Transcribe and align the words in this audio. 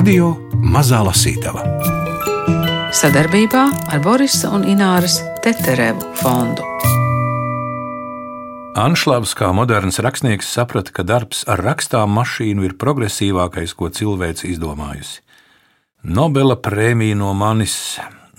Radio 0.00 0.30
Mazā 0.64 1.02
Lasītava 1.04 1.60
sadarbībā 2.96 3.64
ar 3.92 3.98
Borisa 4.00 4.48
un 4.56 4.62
Ināras 4.64 5.18
Teterevu 5.44 6.06
fondu. 6.16 6.64
Anšlavs 8.80 9.34
kā 9.36 9.50
moderns 9.52 10.00
rakstnieks 10.00 10.48
saprata, 10.56 10.94
ka 10.96 11.04
darbs 11.04 11.42
ar 11.44 11.60
rakstām 11.66 12.16
mašīnu 12.16 12.64
ir 12.64 12.78
progresīvākais, 12.80 13.76
ko 13.76 13.90
cilvēks 13.92 14.46
izdomājusi. 14.48 15.20
Nobela 16.08 16.56
prēmija 16.56 17.20
no 17.20 17.34
manis 17.36 17.76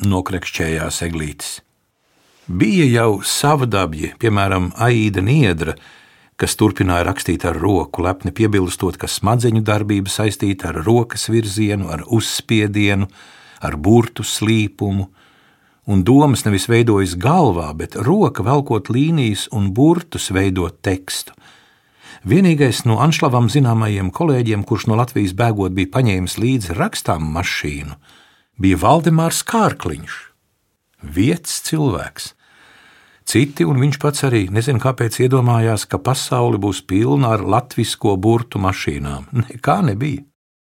nokrekšķējās 0.01 1.01
eglītis. 1.11 1.59
Bija 2.49 2.89
jau 2.89 3.19
savdabji, 3.21 4.15
piemēram, 4.17 4.71
Aida 4.81 5.21
Niedra, 5.21 5.77
kas 6.41 6.57
turpināja 6.57 7.05
rakstīt 7.05 7.45
ar 7.45 7.57
roku, 7.61 8.01
lepni 8.01 8.33
piebilstot, 8.33 8.97
ka 8.97 9.09
smadzeņu 9.09 9.61
darbība 9.65 10.09
saistīta 10.09 10.71
ar 10.71 10.81
rokas 10.81 11.27
virzienu, 11.29 11.91
ar 11.93 12.01
uzspiedienu, 12.09 13.05
ar 13.61 13.77
burtu 13.77 14.25
slīpumu, 14.25 15.05
un 15.91 16.01
domas 16.07 16.45
nevis 16.47 16.65
veidojas 16.71 17.13
galvā, 17.21 17.69
bet 17.77 17.97
roka 18.07 18.45
velkot 18.45 18.89
līnijas 18.89 19.47
un 19.53 19.69
burtus 19.77 20.31
veidot 20.33 20.81
tekstu. 20.81 21.37
Vienīgais 22.25 22.83
no 22.85 22.99
Anšlavam 23.01 23.47
zināmajiem 23.49 24.11
kolēģiem, 24.13 24.65
kurš 24.65 24.87
no 24.89 24.97
Latvijas 24.97 25.33
bēgot 25.37 25.73
bija 25.77 25.93
paņēmis 25.93 26.37
līdzi 26.41 26.77
rakstām 26.77 27.25
mašīnu, 27.37 27.97
bija 28.61 28.81
Valdemārs 28.81 29.41
Kārkliņš. 29.45 30.17
Vietas 31.01 31.61
cilvēks, 31.65 32.33
Citi, 33.25 33.65
un 33.67 33.79
viņš 33.79 33.99
pats 34.01 34.25
arī 34.27 34.47
nezina, 34.51 34.81
kāpēc 34.81 35.21
iedomājās, 35.25 35.85
ka 35.87 36.01
pasaule 36.01 36.59
būs 36.61 36.81
pilna 36.87 37.35
ar 37.35 37.45
latviešu 37.45 38.17
burtu 38.17 38.59
mašīnām. 38.59 39.29
Nekā 39.45 39.81
nebija. 39.91 40.25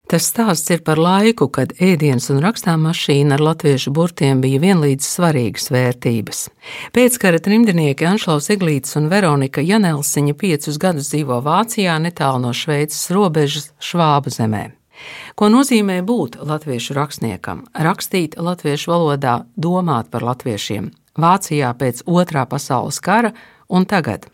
Tas 0.08 0.24
stāsts 0.30 0.70
ir 0.72 0.80
par 0.80 0.96
laiku, 0.96 1.50
kad 1.52 1.74
ēdienas 1.84 2.30
un 2.32 2.38
rakstām 2.40 2.86
mašīna 2.86 3.36
ar 3.36 3.42
latviešu 3.44 3.90
burtiem 3.92 4.40
bija 4.40 4.62
vienlīdz 4.62 5.04
svarīgas 5.04 5.68
vērtības. 5.68 6.38
Pēckara 6.96 7.36
trimdnieki 7.44 8.08
Anšlaus 8.08 8.48
Eglītis 8.54 8.96
un 8.96 9.10
Veronika 9.12 9.60
Janelsiņa 9.60 10.34
piecus 10.40 10.80
gadus 10.80 11.12
dzīvo 11.12 11.42
Vācijā 11.44 11.98
netālu 12.00 12.40
no 12.46 12.54
Šveices 12.56 13.10
robežas 13.12 13.68
Švābu 13.84 14.32
zemē. 14.32 14.70
Ko 15.36 15.52
nozīmē 15.52 16.00
būt 16.08 16.40
latviešu 16.40 16.96
rakstniekam? 16.96 17.66
Rakstīt 17.76 18.38
latviešu 18.40 18.94
valodā, 18.94 19.42
domāt 19.60 20.08
par 20.08 20.24
latviešiem, 20.24 20.88
Vācijā 21.18 21.72
pēc 21.78 22.04
otrā 22.06 22.46
pasaules 22.48 23.00
kara 23.02 23.32
un 23.68 23.86
tagad. 23.86 24.28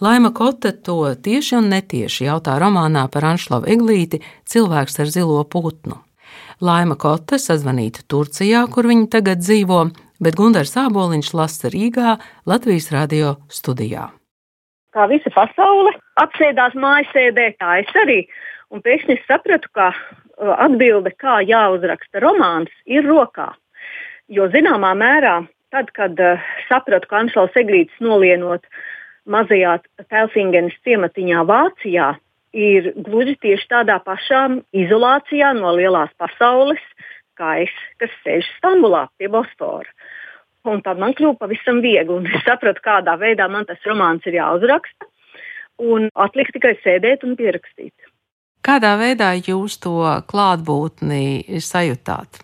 Laima 0.00 0.30
Kote 0.32 0.72
to 0.72 1.14
tieši 1.24 1.56
un 1.58 1.68
netieši 1.74 2.28
jautā 2.28 2.56
romānā 2.62 3.04
par 3.12 3.26
Anšlavu 3.34 3.68
Eglīti 3.68 4.22
Cilvēks 4.48 5.02
ar 5.02 5.10
zilo 5.12 5.42
putnu. 5.44 5.98
Laima 6.60 6.96
Kote 7.00 7.38
sazvanīta 7.40 8.04
Turcijā, 8.08 8.64
kur 8.72 8.88
viņa 8.88 9.06
tagad 9.16 9.42
dzīvo, 9.44 9.82
bet 10.20 10.36
Gunārs 10.36 10.76
Āboliņš 10.80 11.34
lasa 11.36 11.70
Rīgā 11.72 12.16
Latvijas 12.48 12.90
radio 12.94 13.36
studijā. 13.52 14.10
Kā 14.94 15.06
visa 15.10 15.30
pasaule 15.34 15.94
apsēdās 16.20 16.74
mājasēdē, 16.74 17.46
tā 17.60 17.78
es 17.84 17.92
arī. 18.02 18.20
Un 18.70 18.82
pēkšņi 18.84 19.16
es 19.16 19.24
sapratu, 19.28 19.70
ka 19.74 19.90
uh, 19.92 20.52
atbilde, 20.66 21.12
kā 21.18 21.40
jāuzraksta 21.46 22.22
romāns, 22.22 22.72
ir 22.86 23.06
rokā. 23.06 23.50
Jo 24.30 24.46
zināmā 24.52 24.92
mērā 24.98 25.40
Tad, 25.70 25.92
kad 25.94 26.18
uh, 26.18 26.48
sapratu, 26.68 27.06
ka 27.10 27.20
Anšlaus 27.22 27.54
Eglītis 27.58 28.00
nolienot 28.02 28.64
mazajā 29.30 29.76
Pelsingenes 30.10 30.74
ciematiņā 30.86 31.44
Vācijā, 31.46 32.14
ir 32.56 32.92
gluži 32.98 33.36
tieši 33.42 33.68
tādā 33.70 34.00
pašā 34.02 34.46
izolācijā 34.74 35.52
no 35.58 35.74
lielās 35.76 36.10
pasaules, 36.18 36.82
kā 37.38 37.60
es, 37.64 37.74
kas 38.02 38.12
sēž 38.24 38.48
Stambulā 38.58 39.06
pie 39.18 39.30
Bosfora. 39.30 39.88
Un 40.68 40.82
tad 40.84 40.98
man 41.00 41.14
kļuva 41.16 41.38
pavisam 41.40 41.80
viegli, 41.80 42.12
un 42.12 42.26
es 42.28 42.42
sapratu, 42.44 42.82
kādā 42.84 43.14
veidā 43.20 43.46
man 43.48 43.64
tas 43.68 43.80
romāns 43.88 44.26
ir 44.28 44.36
jāuzraksta. 44.36 45.08
Un 45.80 46.10
atlika 46.12 46.52
tikai 46.58 46.74
sēdēt 46.82 47.24
un 47.24 47.38
pierakstīt. 47.38 47.94
Kādā 48.60 48.92
veidā 49.00 49.30
jūs 49.40 49.78
to 49.80 50.02
klātbūtni 50.28 51.60
sajūtāt? 51.64 52.42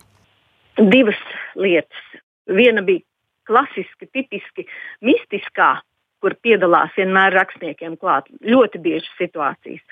Divas 0.89 1.19
lietas. 1.53 2.01
Viena 2.49 2.81
bija 2.81 3.03
klasiski, 3.47 4.09
tipiski 4.13 4.67
mistiskā, 5.05 5.77
kur 6.23 6.35
piedalās 6.41 6.93
vienmēr 6.97 7.35
rakstniekiem 7.37 7.97
klāt. 8.01 8.29
Ļoti 8.41 8.81
biežas 8.81 9.09
situācijas. 9.19 9.83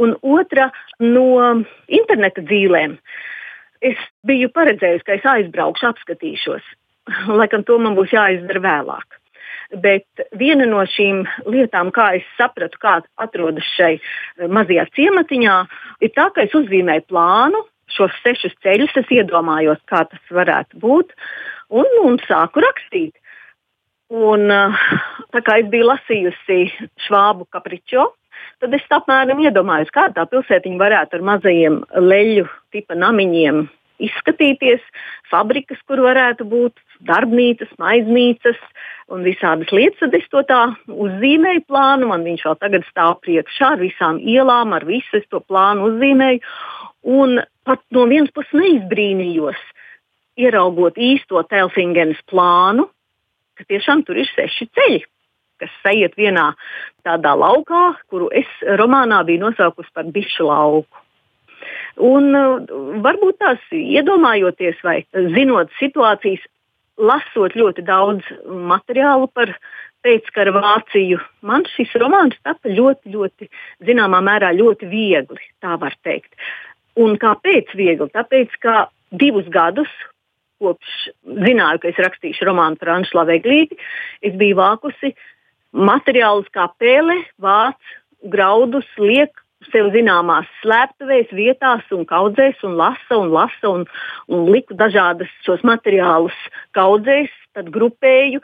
Un 0.00 0.16
otra 0.22 0.70
no 1.02 1.64
interneta 1.88 2.44
dzīvēm. 2.44 2.96
Es 3.84 4.00
biju 4.24 4.48
paredzējusi, 4.54 5.04
ka 5.04 5.18
es 5.18 5.28
aizbraukšu, 5.28 5.90
apskatīšos. 5.90 6.72
Laikam 7.40 7.66
to 7.68 7.76
man 7.82 7.98
būs 7.98 8.14
jāizdara 8.16 8.64
vēlāk. 8.64 9.20
Bet 9.80 10.26
viena 10.38 10.66
no 10.68 10.82
šīm 10.86 11.24
lietām, 11.50 11.90
kā 11.94 12.12
es 12.18 12.26
sapratu, 12.38 12.78
kā 12.80 12.98
atrodas 13.20 13.66
šai 13.74 13.96
mazajā 14.38 14.84
ciematiņā, 14.96 15.54
ir 16.04 16.12
tā, 16.14 16.28
ka 16.34 16.44
es 16.44 16.54
uzzīmēju 16.56 17.06
plānu, 17.10 17.64
šos 17.94 18.14
sešus 18.22 18.54
ceļus, 18.64 18.94
es 19.00 19.10
iedomājos, 19.18 19.80
kā 19.90 20.04
tas 20.10 20.32
varētu 20.32 20.80
būt 20.82 21.12
un, 21.70 21.86
un 22.04 22.18
sāku 22.28 22.64
rakstīt. 22.64 23.14
Un, 24.14 24.50
eh, 24.50 24.82
tā 25.32 25.40
kā 25.44 25.60
es 25.62 25.70
biju 25.72 25.88
lasījusi 25.90 26.58
švābu 27.06 27.48
kapričo, 27.52 28.10
tad 28.60 28.74
es 28.76 28.84
apmēram 28.92 29.40
iedomājos, 29.44 29.92
kā 29.94 30.10
tā 30.14 30.26
pilsētiņa 30.28 30.80
varētu 30.80 31.18
ar 31.18 31.24
mazajiem 31.30 31.80
leļu 31.96 32.46
tipa 32.74 32.98
namiņiem 32.98 33.64
izskatīties, 34.02 34.82
fabrikas, 35.30 35.78
kur 35.88 36.02
varētu 36.04 36.46
būt 36.50 36.80
darbnīcas, 37.06 37.70
maiznīcas 37.78 38.58
un 39.12 39.24
visādas 39.26 39.70
lietas. 39.74 40.00
Tad 40.02 40.16
es 40.18 40.26
to 40.32 40.42
tā 40.48 40.62
uzzīmēju 40.90 41.64
plānu, 41.68 42.10
man 42.10 42.26
viņš 42.26 42.46
vēl 42.48 42.58
tagad 42.62 42.86
stāv 42.90 43.20
priekšā 43.24 43.74
ar 43.76 43.82
visām 43.82 44.18
ielām, 44.18 44.74
ar 44.76 44.86
visu 44.88 45.20
es 45.20 45.28
to 45.30 45.42
plānu 45.44 45.90
uzzīmēju. 45.92 46.42
Un 47.14 47.38
pat 47.68 47.82
no 47.94 48.06
vienas 48.10 48.32
puses 48.34 48.54
neizbrīnījos, 48.56 49.60
ieraugot 50.40 50.98
īsto 50.98 51.42
Telfingenes 51.48 52.20
plānu, 52.30 52.88
ka 53.58 53.66
tiešām 53.68 54.02
tur 54.06 54.18
ir 54.18 54.30
seši 54.34 54.68
ceļi, 54.74 55.04
kas 55.62 55.74
sajiet 55.84 56.16
vienā 56.18 56.50
tādā 57.06 57.34
laukā, 57.38 57.94
kuru 58.10 58.30
es 58.34 58.50
romānā 58.80 59.22
biju 59.26 59.46
nosaukusi 59.46 59.94
par 59.94 60.10
bišu 60.14 60.48
lauku. 60.48 61.04
Un 62.02 62.34
uh, 62.34 62.74
varbūt 63.04 63.38
tās 63.38 63.62
iedomājoties 63.70 64.80
vai 64.82 64.98
zinot 65.14 65.70
situācijas, 65.78 66.42
lasot 66.98 67.54
ļoti 67.58 67.82
daudz 67.86 68.26
materiālu 68.46 69.26
par 69.34 69.50
pēckara 70.04 70.52
Vāciju, 70.54 71.18
man 71.42 71.64
šis 71.72 71.94
romāns 71.98 72.36
tapa 72.44 72.70
ļoti, 72.70 73.14
ļoti, 73.14 73.48
zināmā 73.86 74.20
mērā, 74.22 74.52
ļoti 74.54 74.90
viegli, 74.90 75.48
tā 75.64 75.78
var 75.80 75.96
teikt. 76.04 76.34
Un 77.00 77.16
kāpēc 77.18 77.72
viegli? 77.74 78.10
Tāpēc, 78.14 78.52
ka 78.62 78.88
divus 79.10 79.48
gadus 79.50 79.90
kopš 80.64 80.96
zināju, 81.44 81.84
ka 81.84 81.92
es 81.92 82.02
rakstīšu 82.08 82.48
romānu 82.48 82.80
par 82.80 82.96
Anšlavu 82.96 83.36
Eglīti, 83.36 83.78
es 84.24 84.34
biju 84.40 84.58
vākusi 84.62 85.14
materiālus 85.74 86.50
kā 86.54 86.68
pēle, 86.80 87.20
vāc, 87.42 87.78
graudus, 88.32 88.88
liek 88.98 89.34
sev 89.72 89.90
zināmās 89.94 90.48
slēptuvēs, 90.62 91.32
vietās 91.36 91.86
un 91.94 92.04
kaudzēs, 92.08 92.60
un 92.66 92.76
lasa 92.80 93.18
un 93.18 93.32
lasa, 93.32 93.70
un, 93.70 93.86
un 94.28 94.44
liku 94.50 94.76
dažādas 94.76 95.30
šos 95.46 95.64
materiālus 95.66 96.36
kaudzēs, 96.76 97.32
tad 97.56 97.72
grupēju. 97.74 98.42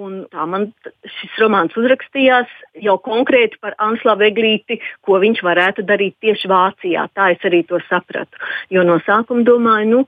Un 0.00 0.20
tā 0.30 0.44
man 0.46 0.68
šis 1.02 1.32
romāns 1.42 1.74
uzrakstījās 1.76 2.50
jau 2.78 2.94
konkrēti 3.02 3.58
par 3.60 3.74
Anslavu 3.82 4.28
Eglīti, 4.28 4.78
ko 5.02 5.18
viņš 5.18 5.40
varētu 5.42 5.82
darīt 5.88 6.14
tieši 6.22 6.50
Vācijā. 6.50 7.08
Tā 7.10 7.32
es 7.34 7.42
arī 7.48 7.64
to 7.66 7.80
sapratu. 7.88 8.38
Jo 8.70 8.84
no 8.86 9.00
sākuma 9.02 9.42
domāju, 9.44 9.88
nu, 9.90 10.04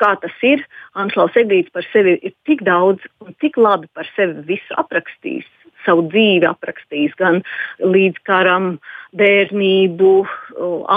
kā 0.00 0.14
tas 0.22 0.34
ir. 0.46 0.64
Anšlaus 0.98 1.36
Eglīts 1.38 1.72
par 1.74 1.86
sevi 1.92 2.16
ir 2.20 2.34
tik 2.48 2.64
daudz 2.66 3.04
un 3.24 3.36
tik 3.42 3.58
labi 3.60 3.88
par 3.94 4.08
sevi 4.16 4.44
visu 4.48 4.76
aprakstījis, 4.80 5.48
savu 5.86 6.06
dzīvi 6.10 6.48
aprakstījis, 6.48 7.16
gan 7.20 7.42
līdz 7.82 8.22
karam, 8.26 8.76
bērnību, 9.16 10.12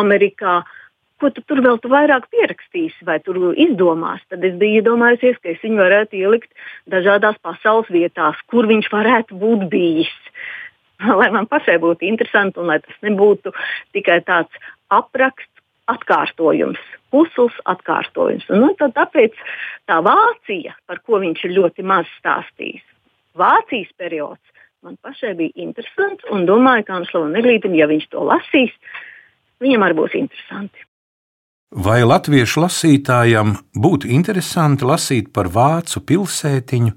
Amerikā. 0.02 0.62
Ko 1.20 1.28
tu 1.36 1.44
tur 1.44 1.60
vēl 1.60 1.82
tu 1.84 1.92
vairāk 1.92 2.30
pierakstīsi 2.32 3.04
vai 3.04 3.18
izdomās? 3.20 4.22
Tad 4.32 4.44
es 4.48 4.56
biju 4.56 4.80
iedomājusies, 4.80 5.36
ka 5.44 5.52
es 5.52 5.60
viņu 5.64 5.82
varētu 5.82 6.16
ielikt 6.16 6.52
dažādās 6.88 7.36
pasaules 7.44 7.92
vietās, 7.92 8.40
kur 8.48 8.68
viņš 8.68 8.88
varētu 8.92 9.36
būt 9.36 9.68
bijis. 9.70 10.16
Lai 11.20 11.30
man 11.32 11.48
pašai 11.48 11.78
būtu 11.80 12.08
interesanti 12.08 12.60
un 12.60 12.72
lai 12.72 12.80
tas 12.84 12.96
nebūtu 13.06 13.54
tikai 13.96 14.20
tāds 14.28 14.52
apraksts 14.92 15.49
atkārtojums, 15.94 16.80
pusls 17.14 17.56
atkārtojums. 17.70 18.48
Un, 18.54 18.66
nu, 18.66 18.74
tāpēc 18.80 19.38
tā 19.90 20.00
Vācija, 20.06 20.76
par 20.90 21.02
ko 21.06 21.22
viņš 21.24 21.46
ir 21.48 21.58
ļoti 21.58 21.86
maz 21.86 22.10
stāstījis, 22.20 22.86
Vācijas 23.40 23.92
periods 23.98 24.44
man 24.84 24.96
pašai 25.04 25.34
bija 25.36 25.52
interesants 25.60 26.26
un 26.34 26.46
domāju, 26.48 26.88
ka 26.88 27.00
Anšlavam 27.00 27.34
Neglītam, 27.36 27.76
ja 27.76 27.88
viņš 27.90 28.08
to 28.14 28.24
lasīs, 28.26 28.72
viņam 29.64 29.86
arī 29.86 29.98
būs 30.00 30.16
interesanti. 30.20 30.86
Vai 31.70 32.00
latviešu 32.02 32.64
lasītājam 32.64 33.54
būtu 33.78 34.10
interesanti 34.10 34.88
lasīt 34.90 35.30
par 35.36 35.52
vācu 35.54 36.02
pilsētiņu, 36.02 36.96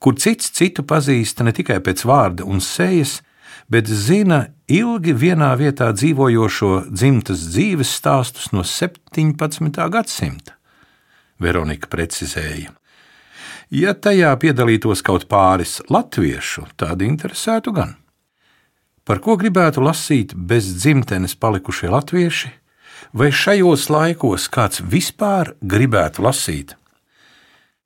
kur 0.00 0.16
cits 0.16 0.48
citu 0.56 0.84
pazīst 0.88 1.42
ne 1.44 1.52
tikai 1.52 1.80
pēc 1.84 2.04
vārda 2.08 2.46
un 2.48 2.62
sejas, 2.64 3.18
bet 3.18 3.33
zina 3.86 4.46
ilgi 4.68 5.14
vienā 5.14 5.50
vietā 5.60 5.90
dzīvojošo 5.92 6.86
dzimtas 6.90 7.48
dzīves 7.50 7.92
stāstus 7.98 8.52
no 8.52 8.64
17. 8.64 9.90
gadsimta? 9.90 10.56
Veronika 11.40 11.88
precizēja. 11.90 12.72
Ja 13.70 13.94
tajā 13.94 14.30
piedalītos 14.38 15.02
kaut 15.02 15.28
pāris 15.28 15.80
latviešu, 15.90 16.68
tad 16.76 17.02
interesētu 17.02 17.72
gan. 17.74 17.96
Par 19.04 19.18
ko 19.20 19.36
gribētu 19.36 19.82
lasīt 19.84 20.34
bez 20.34 20.68
dzimtenes 20.78 21.34
palikušie 21.34 21.90
latvieši? 21.90 22.52
vai 23.12 23.30
šajos 23.32 23.88
laikos 23.90 24.48
kāds 24.50 24.82
vispār 24.82 25.54
gribētu 25.60 26.24
lasīt? 26.24 26.74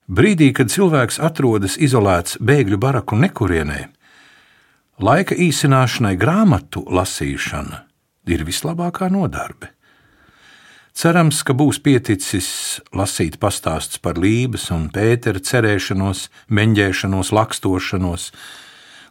Brīdī, 0.09 0.53
kad 0.56 0.73
cilvēks 0.73 1.19
atrodas 1.21 1.76
izolēts 1.76 2.38
bēgļu 2.41 2.79
baraku 2.81 3.19
nekurienē, 3.21 3.81
laika 4.99 5.35
īsināšanai 5.35 6.17
grāmatu 6.19 6.83
lasīšana 6.91 7.85
ir 8.29 8.45
vislabākā 8.45 9.09
nodarbe. 9.12 9.71
Cerams, 10.99 11.45
ka 11.47 11.55
būs 11.55 11.79
pieticis 11.79 12.49
lasīt 12.91 13.37
pastāstus 13.39 14.00
par 14.03 14.19
Lības 14.19 14.65
un 14.75 14.89
Pētera 14.91 15.39
cerēšanos, 15.39 16.25
meņģēšanos, 16.50 17.31
lakstošanos, 17.39 18.33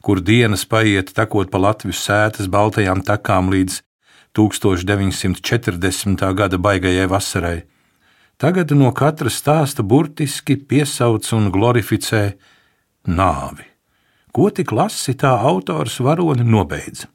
kur 0.03 0.19
dienas 0.19 0.65
paiet 0.67 1.13
tekot 1.15 1.47
pa 1.53 1.61
Latvijas 1.63 2.03
sētas 2.03 2.51
baltajām 2.51 3.05
takām 3.07 3.47
līdz 3.55 3.79
1940. 4.35 6.27
gada 6.35 6.59
baigajai 6.59 7.07
vasarai. 7.07 7.63
Tagad 8.37 8.75
no 8.75 8.91
katra 8.91 9.31
stāsta 9.31 9.81
burtiski 9.81 10.59
piesauc 10.59 11.31
un 11.33 11.47
glorificē 11.55 12.35
nāvi. 13.07 13.76
Ko 14.35 14.49
tik 14.53 14.71
lasi 14.71 15.15
tā 15.17 15.33
autors 15.49 15.99
varoni 16.03 16.45
nobeidza? 16.45 17.07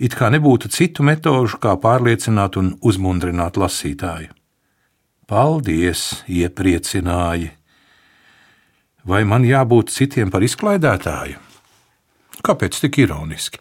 It 0.00 0.16
kā 0.16 0.30
nebūtu 0.32 0.70
citu 0.72 1.04
metožu, 1.04 1.58
kā 1.60 1.74
pārliecināt 1.76 2.56
un 2.56 2.72
uzmundrināt 2.80 3.60
lasītāju. 3.60 4.32
Paldies, 5.28 6.24
iepriecināji! 6.26 7.52
Vai 9.04 9.22
man 9.28 9.44
jābūt 9.44 9.92
citiem 9.92 10.32
par 10.32 10.44
izklaidētāju? 10.44 11.38
Kāpēc 12.44 12.80
tik 12.80 12.98
ironiski? 13.04 13.60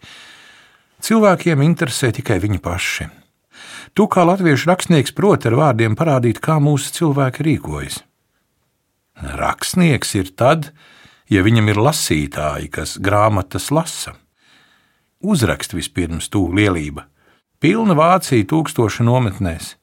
Cilvēkiem 1.04 1.62
interesē 1.64 2.12
tikai 2.16 2.40
viņi 2.44 2.60
paši. 2.64 3.08
Tu 3.96 4.06
kā 4.12 4.24
latviešu 4.28 4.70
rakstnieks 4.70 5.16
proti 5.16 5.50
ar 5.50 5.58
vārdiem 5.60 5.96
parādīt, 6.00 6.40
kā 6.44 6.60
mūsu 6.64 6.92
cilvēki 6.96 7.46
rīkojas. 7.48 8.00
Rakstnieks 9.40 10.16
ir 10.16 10.32
tad, 10.40 10.72
ja 11.30 11.44
viņam 11.46 11.70
ir 11.72 11.80
lasītāji, 11.80 12.72
kas 12.74 12.98
grāmatas 13.02 13.70
lasa. 13.72 14.16
Uzrakst 15.20 15.76
vispirms 15.76 16.30
tu 16.32 16.46
lielība, 16.56 17.06
pilna 17.60 17.96
Vācija 17.98 18.48
tūkstoši 18.50 19.06
nometnēs. 19.06 19.76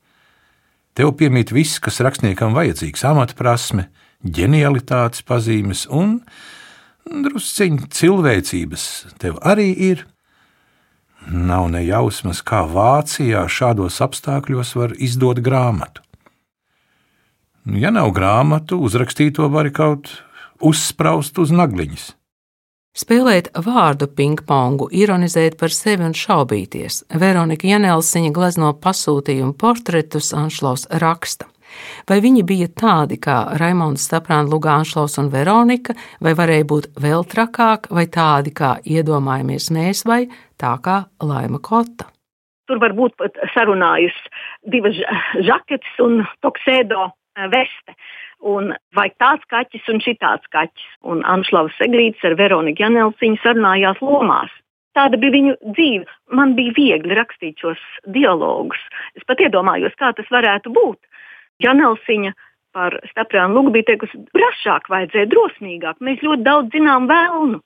Tev 0.97 1.13
piemīt 1.19 1.53
viss, 1.53 1.79
kas 1.79 2.01
rakstniekam 2.01 2.57
vajadzīgs- 2.57 3.05
amatprasme, 3.13 3.89
ģenialitātes 4.25 5.23
pazīmes 5.23 5.87
un 5.93 6.23
drusciņš 7.07 7.89
cilvēcības 7.93 8.85
tev 9.21 9.39
arī 9.43 9.77
ir. 9.77 10.07
Nav 11.27 11.71
ne 11.71 11.83
jausmas, 11.85 12.43
kā 12.43 12.65
Vācijā 12.65 13.45
šādos 13.51 14.01
apstākļos 14.01 14.75
var 14.75 14.95
izdot 14.97 15.43
grāmatu. 15.43 16.01
Ja 17.67 17.91
nav 17.91 18.13
grāmatu, 18.15 18.79
uzrakstīto 18.79 19.51
var 19.51 19.69
kaut 19.71 20.23
uzspraust 20.61 21.39
uz 21.39 21.53
nagliņas. 21.55 22.13
Spēlēt 22.97 23.51
vārdu 23.61 24.07
pingpongu, 24.09 24.87
ironizēt 24.89 25.59
par 25.61 25.75
sevi 25.75 26.07
un 26.07 26.15
šaubīties. 26.17 27.03
Veronika 27.21 27.69
Janelsiņa 27.69 28.31
glezno 28.33 28.71
pasūtījumu 28.81 29.53
portretus 29.61 30.33
Anšlaus 30.33 30.87
raksta. 31.03 31.51
Vai 32.09 32.23
viņi 32.25 32.45
bija 32.49 32.69
tādi 32.73 33.19
kā 33.21 33.37
Raimons 33.61 34.07
Staprāns, 34.09 34.49
Lugānšlaus 34.53 35.19
un 35.21 35.31
Veronika, 35.33 35.93
vai 36.25 36.33
varēja 36.39 36.69
būt 36.73 36.91
vēl 37.03 37.27
trakāk, 37.29 37.91
vai 37.93 38.07
tādi 38.13 38.55
kā 38.57 38.77
iedomājamies 38.81 39.69
mēs, 39.77 40.05
vai 40.09 40.23
tā 40.57 40.73
kā 40.81 41.03
Laima 41.21 41.61
Kota? 41.61 42.09
Tur 42.67 42.81
var 42.83 42.97
būt 42.99 43.15
pat 43.21 43.37
sarunājus 43.53 44.17
divas 44.73 44.97
žaketes 45.47 46.01
un 46.03 46.25
toksēdo 46.43 47.11
eh, 47.11 47.51
veste. 47.53 47.95
Un 48.45 48.75
vai 48.95 49.09
tāds 49.17 49.45
kaķis 49.51 49.89
un 49.93 50.03
šitāds 50.05 50.47
kaķis. 50.53 50.87
Un 51.09 51.25
Anšlavs 51.25 51.77
Seglīts 51.81 52.25
ar 52.27 52.37
Veroniku 52.39 52.85
Janelsiņu 52.85 53.41
sarunājās 53.43 54.03
lomās. 54.05 54.53
Tāda 54.97 55.19
bija 55.21 55.35
viņu 55.35 55.55
dzīve. 55.77 56.07
Man 56.33 56.55
bija 56.57 56.73
viegli 56.77 57.17
rakstīt 57.17 57.61
šos 57.61 57.81
dialogus. 58.13 58.81
Es 59.17 59.25
pat 59.29 59.41
iedomājos, 59.45 59.97
kā 60.01 60.13
tas 60.17 60.29
varētu 60.33 60.73
būt. 60.73 61.01
Janelsiņa 61.65 62.33
par 62.77 62.99
Steprānu 63.11 63.57
Lugu 63.57 63.73
bija 63.77 63.91
teikusi, 63.93 64.21
brašāk 64.37 64.91
vajadzēja, 64.93 65.31
drosmīgāk. 65.33 66.01
Mēs 66.05 66.25
ļoti 66.25 66.45
daudz 66.45 66.77
zinām 66.77 67.09
vēlnu. 67.09 67.61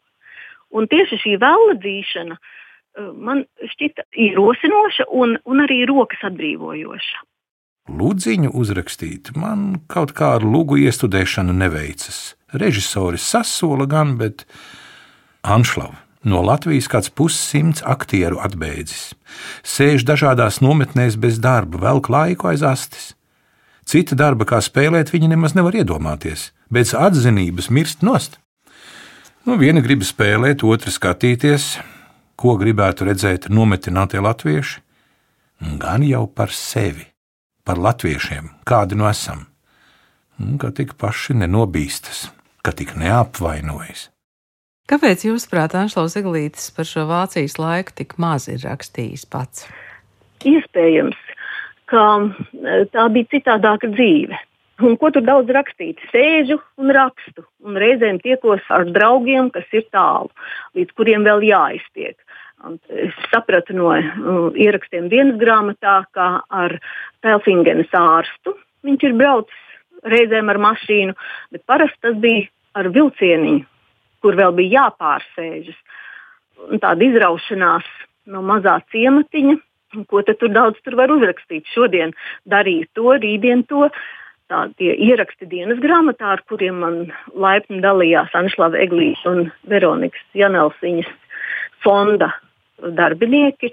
Un 0.70 0.86
tieši 0.90 1.18
šī 1.18 1.36
vēlna 1.42 1.74
dzīšana 1.82 2.36
uh, 2.36 3.10
man 3.14 3.42
šķita 3.72 4.06
ierosinoša 4.26 5.08
un, 5.10 5.34
un 5.46 5.64
arī 5.66 5.82
rokas 5.90 6.22
atbrīvojoša. 6.30 7.24
Lūdziņu 7.88 8.52
uzrakstīt 8.52 9.32
man 9.38 9.80
kaut 9.88 10.12
kā 10.16 10.34
ar 10.36 10.44
lūgu 10.44 10.76
iestudēšanu 10.84 11.54
neveicas. 11.56 12.36
Režisoris 12.52 13.24
sasola 13.24 13.86
gan, 13.88 14.16
bet 14.20 14.44
Anšlava 15.46 15.96
no 16.24 16.42
Latvijas 16.44 16.88
kāds 16.90 17.10
pussimts 17.12 17.84
aktieru 17.86 18.40
atbeidzis. 18.44 19.14
Sēž 19.64 20.04
dažādās 20.08 20.60
nometnēs 20.60 21.16
bez 21.20 21.40
darba, 21.40 21.80
velk 21.80 22.10
laiku 22.12 22.50
aiz 22.52 22.64
astes. 22.66 23.14
Cita 23.88 24.14
darba, 24.14 24.46
kā 24.46 24.60
spēlēt, 24.62 25.10
viņi 25.14 25.32
nemaz 25.32 25.56
nevar 25.56 25.74
iedomāties. 25.74 26.50
Bez 26.70 26.92
atzinības 26.94 27.70
mirst 27.74 28.04
nost. 28.06 28.38
Nu, 29.48 29.56
viena 29.58 29.80
grib 29.82 30.04
spēlēt, 30.06 30.62
otra 30.62 30.92
skatīties, 30.92 31.80
ko 32.38 32.54
gribētu 32.60 33.08
redzēt 33.08 33.48
nometinātie 33.50 34.20
latvieši. 34.22 34.84
Gan 35.80 36.04
jau 36.06 36.26
par 36.28 36.52
sevi, 36.54 37.09
par 37.70 37.78
latviešiem, 37.78 38.48
kādi 38.66 38.98
no 38.98 39.06
esam. 39.06 39.44
Un, 40.42 40.56
ka 40.58 40.72
tik 40.74 40.96
paši 40.98 41.36
nenobīstas, 41.38 42.24
ka 42.66 42.74
tik 42.74 42.96
neapvainojas. 42.98 44.08
Kāpēc 44.90 45.22
jūs, 45.28 45.46
prāt, 45.46 45.76
Anšlaus 45.78 46.16
Eglītis 46.18 46.72
par 46.74 46.88
šo 46.88 47.04
Vācijas 47.06 47.60
laiku 47.62 47.94
tik 48.00 48.16
maz 48.18 48.48
ir 48.50 48.64
rakstījis 48.64 49.22
pats? 49.30 49.68
Iespējams, 50.50 51.20
ka 51.92 52.06
e, 52.18 52.80
tā 52.90 53.06
bija 53.14 53.30
citādāka 53.36 53.92
dzīve. 53.94 54.40
Un 54.82 54.96
ko 54.98 55.12
tur 55.14 55.22
daudz 55.22 55.52
rakstīt? 55.54 56.02
Sēžu 56.10 56.58
un 56.80 56.90
rakstu, 56.96 57.44
un 57.62 57.78
reizēm 57.78 58.18
tiekos 58.24 58.66
ar 58.74 58.88
draugiem, 58.90 59.52
kas 59.54 59.68
ir 59.76 59.86
tālu, 59.94 60.32
līdz 60.74 60.96
kuriem 60.98 61.28
vēl 61.28 61.46
jāiztiek. 61.52 62.18
Es 62.92 63.16
sapratu 63.32 63.76
no 63.76 63.88
uh, 63.94 64.50
ierakstiem 64.52 65.08
dienas 65.12 65.38
grāmatā, 65.40 66.02
ka 66.12 66.42
ar 66.48 66.76
Pelfingenes 67.24 67.92
ārstu 67.96 68.56
viņš 68.84 69.06
ir 69.08 69.16
braucis 69.16 70.04
reizēm 70.04 70.48
ar 70.52 70.60
mašīnu, 70.60 71.16
bet 71.52 71.64
parasti 71.68 72.04
tas 72.04 72.20
bija 72.20 72.48
ar 72.76 72.90
vilcieniņu, 72.92 73.64
kur 74.20 74.36
vēl 74.36 74.54
bija 74.56 74.84
jāpārsēžas. 74.84 75.80
Un 76.68 76.80
tāda 76.80 77.04
izraušanās 77.08 77.88
no 78.28 78.44
mazā 78.44 78.76
ciematiņa 78.92 79.56
Ko 79.90 80.22
tur 80.22 80.52
daudz 80.54 80.78
tur 80.84 80.94
var 80.98 81.10
uzrakstīt? 81.10 81.66
Šodien 81.74 82.12
darīju 82.50 82.86
to, 82.94 83.14
rītdien 83.18 83.64
to. 83.70 83.88
Tie 84.78 84.90
ieraksti 85.06 85.46
dienas 85.50 85.78
grāmatā, 85.82 86.32
ar 86.34 86.40
kuriem 86.50 86.80
man 86.82 86.94
laipni 87.38 87.78
dalījās 87.82 88.32
Anšlava 88.34 88.80
Eglīs 88.82 89.20
un 89.30 89.44
Veronikas 89.70 90.24
Janelsiņas 90.34 91.10
fonda 91.84 92.32
darbinieki, 92.96 93.72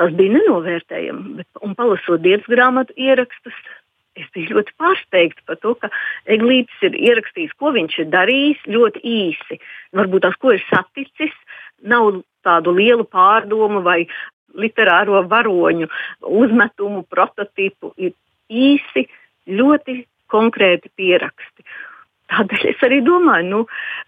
tas 0.00 0.14
bija 0.16 0.38
nenovērtējami. 0.38 1.36
Bet, 1.40 1.48
un 1.64 1.76
palasot 1.78 2.22
dienas 2.24 2.48
grāmatu 2.50 2.96
ierakstus, 2.96 3.56
es 4.18 4.26
biju 4.34 4.56
ļoti 4.56 4.74
pārsteigts 4.80 5.46
par 5.46 5.60
to, 5.62 5.76
ka 5.80 5.90
Eglītis 6.30 6.82
ir 6.86 6.96
ierakstījis, 6.98 7.54
ko 7.60 7.72
viņš 7.76 8.00
ir 8.02 8.10
darījis 8.12 8.66
ļoti 8.74 9.02
īsi. 9.06 9.60
Varbūt 9.96 10.26
tās, 10.26 10.36
ko 10.40 10.56
ir 10.56 10.64
saticis, 10.68 11.34
nav 11.82 12.20
tādu 12.44 12.74
lielu 12.76 13.06
pārdomu 13.08 13.84
vai 13.86 14.02
literāro 14.58 15.22
varoņu 15.30 15.88
uzmetumu, 16.26 17.04
prototipu 17.10 17.92
ir 17.96 18.16
īsi, 18.50 19.06
ļoti 19.50 20.02
konkrēti 20.30 20.90
pieraksti. 20.96 21.66
Tādēļ 22.30 22.66
es 22.70 22.82
arī 22.86 23.00
domāju, 23.02 23.46
nu, 23.50 23.60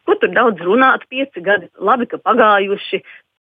ko 0.06 0.16
tur 0.20 0.30
daudz 0.34 0.62
runāt, 0.62 1.08
pieci 1.10 1.42
gadi 1.42 1.68
labi, 1.82 2.06
ka 2.10 2.20
pagājuši. 2.22 3.02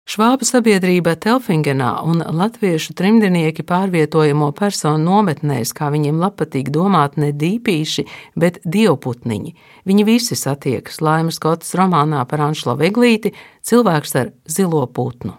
Švābu 0.03 0.43
sabiedrība 0.43 1.15
Telfingenā 1.15 1.93
un 2.03 2.25
latviešu 2.27 2.97
trimdinieki 2.99 3.63
pārvietojamo 3.63 4.49
personu 4.59 4.99
nometnēs, 5.07 5.71
kā 5.79 5.93
viņiem 5.95 6.19
patīk 6.35 6.73
domāt, 6.75 7.15
ne 7.17 7.31
dīpīši, 7.31 8.05
bet 8.35 8.59
dievputniņi. 8.67 9.55
Viņi 9.87 10.05
visi 10.05 10.35
satiekas 10.35 11.01
Laimas 11.01 11.39
Skotas 11.39 11.71
romānā 11.79 12.25
par 12.27 12.43
Anšlo 12.43 12.75
Veglīti, 12.77 13.31
cilvēks 13.63 14.17
ar 14.19 14.33
zilo 14.51 14.83
putnu. 14.87 15.39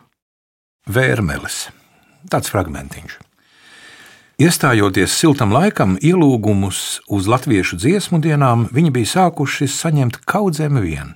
Vērmelis. 0.88 1.68
Tāds 2.32 2.48
fragmentiņš. 2.48 3.20
Iestājoties 4.40 5.12
siltam 5.12 5.52
laikam, 5.54 5.98
ielūgumus 6.00 7.04
uz 7.12 7.28
latviešu 7.28 7.78
dziesmu 7.84 8.22
dienām 8.24 8.66
viņi 8.72 8.96
bija 8.96 9.12
sākuši 9.12 9.68
saņemt 9.68 10.24
kaudzēm 10.24 10.80
vien. 10.82 11.14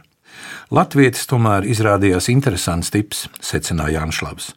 Latvijas 0.73 1.25
tomēr 1.29 1.67
izrādījās 1.67 2.29
interesants 2.33 2.91
tips, 2.93 3.27
secināja 3.41 4.03
Anšlavs. 4.05 4.53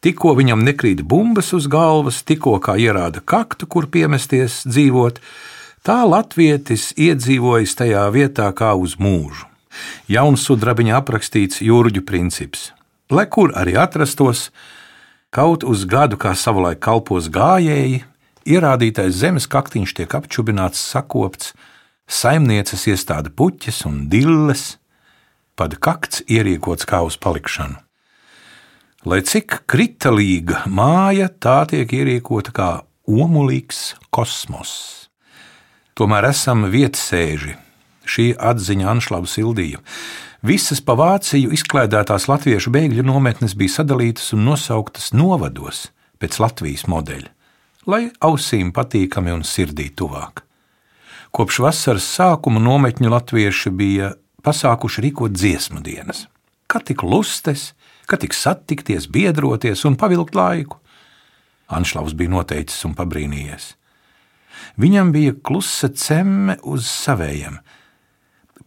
Tikko 0.00 0.32
viņam 0.38 0.62
nekrīt 0.64 1.02
bumbas 1.04 1.52
uz 1.52 1.66
galvas, 1.68 2.22
tikko 2.24 2.56
kā 2.64 2.78
ierāda 2.80 3.20
kaktu, 3.20 3.66
kur 3.68 3.90
piemesties 3.92 4.62
dzīvot, 4.64 5.20
tā 5.84 5.98
latvietis 6.08 6.90
iedzīvojas 6.96 7.76
tajā 7.76 8.06
vietā 8.14 8.48
kā 8.56 8.72
uz 8.72 8.96
mūžu. 8.96 9.44
Jauns 10.10 10.44
sudrabiņa 10.48 10.96
aprakstīts 10.98 11.60
jūrģu 11.62 12.02
princips. 12.08 12.70
Lai 13.10 13.26
kur 13.26 13.52
arī 13.58 13.76
atrastos, 13.78 14.48
kaut 15.34 15.66
uz 15.66 15.84
gadu 15.84 16.18
kā 16.20 16.32
savulaik 16.34 16.80
kalpos 16.82 17.28
gājēji, 17.30 18.02
ierādītais 18.48 19.14
zemes 19.20 19.46
kaktiņš 19.50 19.94
tiek 19.98 20.16
apčubināts, 20.16 20.80
sakopts, 20.80 21.52
saimnieces 22.10 22.86
iestāda 22.90 23.30
puķes 23.30 23.84
un 23.90 24.06
dilles, 24.10 24.78
pat 25.60 25.76
kakts 25.76 26.24
ierīkots 26.24 26.88
kā 26.88 27.02
uz 27.04 27.18
palikšanu. 27.20 27.76
Lai 29.08 29.20
cik 29.24 29.62
kritalīga 29.68 30.66
māja, 30.68 31.30
tā 31.32 31.62
tiek 31.68 31.92
ierīkota 31.96 32.52
kā 32.56 32.70
omulīgs 33.08 33.94
kosmos. 34.12 34.72
Tomēr 35.96 36.30
esam 36.30 36.66
vietasēži. 36.72 37.56
Šī 38.10 38.26
atziņa 38.36 38.88
Anšlavu 38.90 39.28
sildīja. 39.28 39.80
Visas 40.44 40.80
pa 40.84 40.96
Vāciju 40.96 41.52
izklēdētās 41.52 42.26
latviešu 42.30 42.72
bēgļu 42.72 43.04
nometnes 43.04 43.56
bija 43.56 43.80
sadalītas 43.80 44.32
un 44.36 44.46
nosauktas 44.48 45.10
novados 45.12 45.90
pēc 46.20 46.38
Latvijas 46.40 46.86
modeļa, 46.88 47.28
lai 47.88 48.06
ausīm 48.24 48.72
patīkami 48.76 49.32
un 49.36 49.44
sirdī 49.44 49.90
tuvāk. 49.92 50.44
Kopš 51.36 51.60
vasaras 51.64 52.08
sākuma 52.16 52.60
nometņu 52.64 53.12
latvieši 53.12 53.72
bija 53.76 54.14
pasākuši 54.44 55.06
rīkot 55.06 55.34
dziesmu 55.36 55.82
dienas. 55.84 56.26
Kad 56.70 56.86
tik 56.90 57.02
lustes, 57.02 57.72
kad 58.10 58.22
tik 58.22 58.34
satikties, 58.34 59.08
biedroties 59.10 59.84
un 59.88 59.98
pavilkt 59.98 60.34
laiku. 60.38 60.78
Anšlaus 61.70 62.16
bija 62.18 62.34
noteicis 62.34 62.82
un 62.88 62.96
pabrīnījies. 62.98 63.74
Viņam 64.80 65.12
bija 65.14 65.36
klusa 65.42 65.90
cemme 65.94 66.58
uz 66.66 66.88
savējiem. 66.90 67.60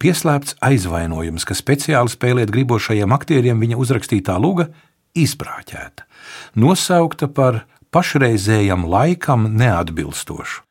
Pieslēpts 0.00 0.56
aizvainojums, 0.64 1.46
ka 1.46 1.56
speciāli 1.56 2.12
spēlēt 2.12 2.50
gribošajiem 2.52 3.12
aktieriem 3.14 3.60
viņa 3.62 3.78
uzrakstītā 3.80 4.34
luga 4.40 4.68
izbrāķēta, 5.14 6.04
nosaukta 6.58 7.28
par 7.30 7.62
pašreizējam 7.94 8.88
laikam 8.90 9.46
neatbilstošu. 9.54 10.64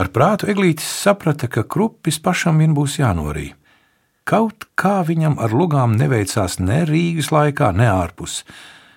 Ar 0.00 0.10
prātu 0.10 0.48
Eglītis 0.50 0.88
saprata, 0.88 1.46
ka 1.46 1.62
krupis 1.62 2.18
pašam 2.18 2.58
vien 2.58 2.74
būs 2.74 2.98
jānorīd. 2.98 3.59
Kaut 4.28 4.66
kā 4.78 5.00
viņam 5.06 5.38
ar 5.42 5.54
lugām 5.54 5.96
neveicās 5.98 6.58
ne 6.60 6.82
Rīgas 6.88 7.30
laikā, 7.34 7.72
ne 7.76 7.88
ārpus, 7.90 8.42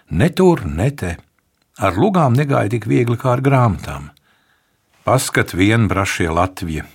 ne 0.10 0.30
tur, 0.30 0.66
ne 0.66 0.90
te. 0.92 1.16
Ar 1.80 1.96
lugām 1.98 2.36
negāja 2.38 2.76
tik 2.76 2.86
viegli 2.86 3.18
kā 3.18 3.34
ar 3.34 3.42
grāmatām. 3.42 4.12
Paskat 5.04 5.56
vien 5.58 5.88
brašie 5.90 6.30
Latvija. 6.30 6.86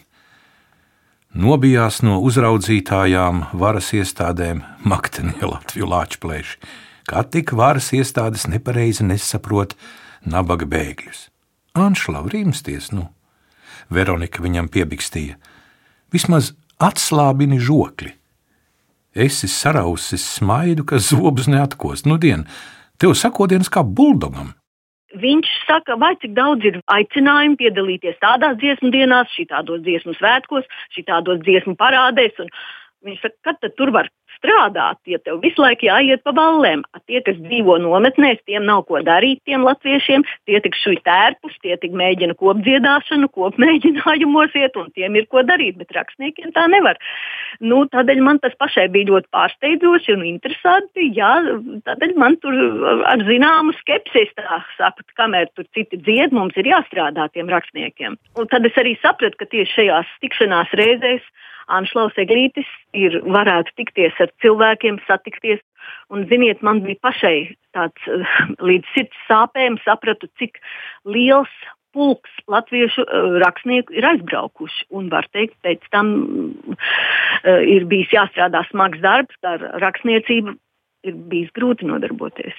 Nobijās 1.34 2.00
no 2.00 2.20
uzraudzītājām 2.24 3.48
varas 3.58 3.90
iestādēm 3.92 4.62
maktenie 4.92 5.44
Latviju 5.44 5.90
lāčplēši, 5.90 6.60
kā 7.10 7.24
tik 7.28 7.52
varas 7.52 7.90
iestādes 7.96 8.46
nepareizi 8.48 9.04
nesaprot 9.04 9.74
nabaga 10.24 10.68
bēgļus. 10.68 11.28
Anšlav 11.78 12.30
rīmsties, 12.32 12.90
nu, 12.96 13.10
Veronika 13.92 14.42
viņam 14.44 14.68
piebikstīja. 14.72 15.36
Vismaz 16.12 16.52
atslābini 16.80 17.60
žokli. 17.60 18.17
Esi 19.18 19.48
sarausis 19.50 20.22
smaidu, 20.36 20.84
ka 20.86 21.00
zobus 21.02 21.48
neatkost. 21.50 22.06
Nu, 22.06 22.18
dien, 22.22 22.44
tev 23.02 23.16
sakodienas 23.18 23.70
kā 23.72 23.82
buldogam. 23.82 24.52
Viņš 25.18 25.48
saka, 25.64 25.96
vai 25.98 26.12
cik 26.22 26.34
daudz 26.36 26.66
ir 26.68 26.78
aicinājumu 26.92 27.56
piedalīties 27.58 28.20
tādās 28.22 28.58
dziesmu 28.60 28.92
dienās, 28.94 29.32
šitādos 29.34 29.80
dziesmu 29.86 30.14
svētkos, 30.18 30.68
šitādos 30.94 31.40
dziesmu 31.46 31.74
parādēs. 31.80 32.38
Viņš 33.06 33.24
saka, 33.24 33.38
kad 33.48 33.74
tur 33.80 33.90
var 33.96 34.10
strādāt, 34.38 34.98
ja 35.10 35.18
tev 35.22 35.42
visu 35.42 35.62
laiku 35.62 35.88
jāiet 35.88 36.22
pa 36.26 36.32
ballēm. 36.36 36.84
Tie, 37.10 37.20
kas 37.26 37.38
dzīvo 37.42 37.78
nometnēs, 37.82 38.40
tiem 38.48 38.66
nav 38.68 38.84
ko 38.88 39.02
darīt, 39.04 39.40
tiem 39.48 39.64
latviešiem, 39.66 40.24
tie 40.48 40.60
tik 40.64 40.78
šui 40.78 40.98
tērpus, 41.06 41.56
tie 41.64 41.76
tik 41.82 41.94
mēģina 41.98 42.36
kopdziedāšanu, 42.38 43.30
kopmēģinājumos 43.34 44.56
iet, 44.58 44.78
un 44.80 44.90
tiem 44.96 45.18
ir 45.18 45.28
ko 45.32 45.44
darīt, 45.46 45.78
bet 45.80 45.94
rakstniekiem 45.96 46.54
tā 46.56 46.66
nevar. 46.70 47.00
Nu, 47.60 47.84
tādēļ 47.90 48.22
man 48.24 48.40
tas 48.42 48.54
pašai 48.60 48.88
bija 48.94 49.10
ļoti 49.12 49.30
pārsteidzoši 49.34 50.14
un 50.16 50.24
interesanti. 50.28 51.10
Jā, 51.16 51.32
tādēļ 51.88 52.14
man 52.20 52.38
tur 52.42 52.54
ar 53.08 53.24
zināmu 53.28 53.74
skepsi 53.80 54.28
tā 54.38 54.62
saku, 54.76 55.06
kamēr 55.18 55.50
tur 55.56 55.66
citi 55.74 55.98
dzied, 56.00 56.34
mums 56.36 56.56
ir 56.60 56.70
jāstrādā 56.70 57.28
tiem 57.34 57.50
rakstniekiem. 57.50 58.18
Un 58.38 58.50
tad 58.52 58.66
es 58.68 58.76
arī 58.80 58.94
sapratu, 59.02 59.40
ka 59.40 59.48
tieši 59.50 59.78
šajās 59.80 60.16
tikšanās 60.22 60.74
reizēs 60.78 61.24
Anšlaus 61.68 62.16
Eglītis 62.20 62.68
ir 62.96 63.20
varētu 63.24 63.74
tikties 63.80 64.16
ar 64.22 64.32
cilvēkiem, 64.42 65.00
satikties. 65.08 65.60
Un, 66.12 66.24
ziniet, 66.28 66.62
man 66.64 66.80
bija 66.84 67.00
pašai 67.04 67.36
tāds 67.76 68.08
līdz 68.64 68.94
sirds 68.94 69.24
sāpēm, 69.28 69.78
sapratu, 69.84 70.28
cik 70.40 70.60
liels 71.08 71.52
pulks 71.96 72.32
latviešu 72.48 73.04
uh, 73.04 73.36
rakstnieku 73.42 73.96
ir 73.96 74.06
aizbraukuši. 74.10 74.88
Un, 74.96 75.08
var 75.12 75.28
teikt, 75.32 75.56
pēc 75.64 75.84
tam 75.92 76.10
uh, 76.16 77.60
ir 77.64 77.88
bijis 77.88 78.12
jāstrādā 78.16 78.64
smags 78.70 79.00
darbs, 79.04 79.36
ar 79.44 79.64
rakstniecību 79.84 80.56
ir 81.08 81.22
bijis 81.30 81.54
grūti 81.56 81.88
nodarboties. 81.88 82.56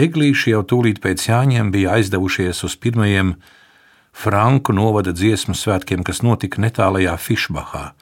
Eglīši 0.00 0.54
jau 0.54 0.64
tūlīt 0.66 0.98
pēc 1.04 1.28
Jāņiem 1.28 1.70
bija 1.74 1.98
aizdevušies 1.98 2.64
uz 2.66 2.74
pirmajiem 2.82 3.36
Franku 4.14 4.74
novada 4.74 5.12
dziesmu 5.14 5.54
svētkiem, 5.58 6.02
kas 6.06 6.22
notika 6.26 6.62
netālajā 6.62 7.14
Fišbahā 7.20 7.92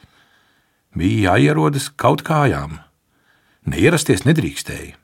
bija 0.99 1.33
jāierodas 1.33 1.91
kaut 1.97 2.25
kājām. 2.27 2.79
Neierasties 3.69 4.27
nedrīkstēja. 4.27 4.97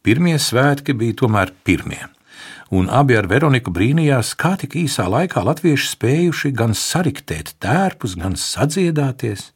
Pirmie 0.00 0.38
svētki 0.40 0.94
bija 0.96 1.18
tomēr 1.20 1.50
pirmie, 1.66 2.00
un 2.72 2.88
abi 2.88 3.18
ar 3.18 3.26
Veroniku 3.28 3.72
brīnījās, 3.74 4.32
kā 4.38 4.54
tik 4.60 4.78
īsā 4.80 5.04
laikā 5.12 5.42
latvieši 5.44 5.90
spējuši 5.90 6.52
gan 6.56 6.72
sariktēt 6.72 7.56
tērpus, 7.60 8.14
gan 8.16 8.38
sadziedāties. 8.40 9.50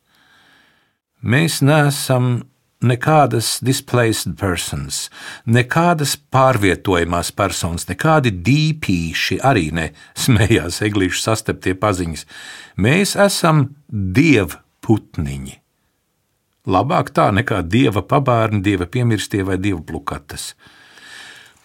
Mēs 1.24 1.62
neesam 1.64 2.42
nekādas 2.84 3.56
displaced 3.64 4.34
persons, 4.36 5.06
nekādas 5.48 6.18
pārvietojamās 6.34 7.32
personas, 7.32 7.88
nekādi 7.88 8.34
dīpīši 8.44 9.40
arī 9.40 9.70
ne, 9.72 9.86
smējās 10.26 10.82
eglīšu 10.84 11.24
sasteptie 11.24 11.72
paziņas. 11.80 12.26
Mēs 12.76 13.16
esam 13.16 13.70
dievu 13.88 14.60
putniņi. 14.84 15.58
Labāk 16.64 17.10
tā 17.12 17.28
nekā 17.34 17.60
dieva 17.68 18.00
pabērni, 18.00 18.62
dieva 18.64 18.86
piemirstie 18.88 19.42
vai 19.44 19.58
dieva 19.60 19.82
plukatas. 19.84 20.54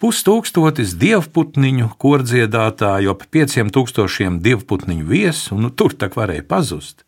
Pustūkstotis 0.00 0.94
dievputniņu, 1.00 1.90
kordziedātāju, 2.00 3.12
ap 3.12 3.24
pieciem 3.32 3.68
tūkstošiem 3.72 4.38
dievputniņu 4.44 5.04
viesu, 5.08 5.54
un 5.56 5.66
nu, 5.66 5.70
tur 5.72 5.92
tak 5.92 6.16
varēja 6.16 6.46
pazust. 6.48 7.04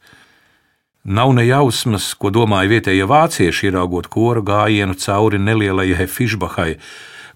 Nav 1.03 1.33
ne 1.35 1.47
jausmas, 1.47 2.11
ko 2.15 2.31
domāja 2.31 2.71
vietējie 2.71 3.09
vācieši, 3.09 3.71
ieraugot 3.71 4.07
koru 4.13 4.45
gājienu 4.47 4.95
cauri 5.01 5.41
nelielajai 5.41 6.07
Fišbahai, 6.07 6.77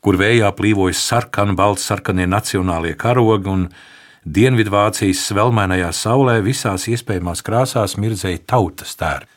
kur 0.04 0.20
vējā 0.20 0.52
plīvojas 0.54 1.00
sarkani, 1.02 1.56
baltsarkanie 1.58 2.28
nacionālie 2.30 2.92
karogi 2.94 3.50
un 3.50 3.64
Dienvidvācijas 4.26 5.20
svelmainajā 5.28 5.92
saulē 5.94 6.40
visās 6.42 6.88
iespējamās 6.90 7.44
krāsās 7.46 7.94
mirdzēja 7.94 8.42
tautas 8.50 8.98
tērpi. 8.98 9.36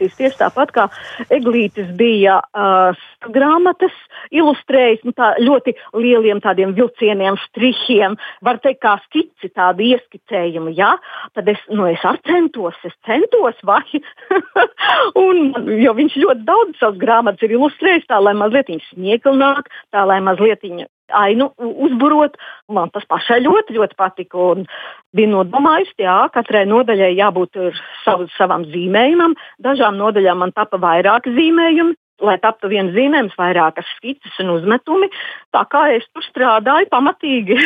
uzrakstījis 0.00 0.16
tieši 0.16 0.38
tāpat, 0.40 0.70
kā 0.72 0.84
Eglītis 1.30 1.88
bija 1.96 2.40
uh, 2.40 2.96
grāmatas 3.28 3.92
ilustrējis 4.30 5.04
nu, 5.04 5.12
ļoti 5.40 5.74
lieliem 5.94 6.40
tādiem 6.40 6.74
vilcieniem, 6.74 7.36
strihiem, 7.48 8.16
var 8.42 8.60
teikt, 8.60 8.80
kā 8.82 8.96
skici, 9.04 9.50
tādi 9.52 9.92
ieskicējumi. 9.94 10.74
Ja? 10.76 10.96
Tad 11.34 11.48
es, 11.48 11.58
nu, 11.68 11.86
es 11.86 12.00
centos, 12.26 12.76
es 12.84 12.94
centos, 13.06 13.56
vai? 13.64 13.84
un, 15.24 15.52
jo 15.80 15.94
viņš 15.96 16.16
ļoti 16.16 16.44
daudz 16.44 16.78
savas 16.80 17.00
grāmatas 17.00 17.44
ir 17.44 17.56
ilustrējis 17.56 18.08
tā, 18.08 18.20
lai 18.20 18.34
mazliet 18.34 18.68
viņš 18.68 18.94
snieglnāk, 18.94 19.68
tā, 19.92 20.04
lai 20.04 20.20
mazliet 20.24 20.62
viņa 20.64 20.88
ainu 21.16 21.50
uzburot. 21.58 22.36
Man 22.70 22.92
tas 22.94 23.06
pašai 23.10 23.40
ļoti, 23.44 23.76
ļoti 23.78 23.98
patika. 23.98 24.50
Un 24.54 24.66
bija 25.16 25.30
nodomājis, 25.32 25.92
ka 25.98 26.28
katrai 26.34 26.66
nodaļai 26.70 27.14
jābūt 27.18 27.58
sav, 28.04 28.28
savam 28.36 28.66
zīmējumam. 28.70 29.36
Dažām 29.62 29.98
nodaļām 30.00 30.44
man 30.44 30.54
tapa 30.56 30.80
vairāki 30.80 31.34
zīmējumi. 31.36 31.96
Lai 32.20 32.34
taptu 32.36 32.68
viens 32.68 32.92
zīmējums, 32.92 33.32
vairākas 33.38 33.88
skices 33.96 34.34
un 34.42 34.50
uzmetumi. 34.52 35.08
Tā 35.56 35.62
kā 35.72 35.86
es 35.94 36.04
tur 36.12 36.26
strādāju 36.26 36.90
pamatīgi 36.92 37.56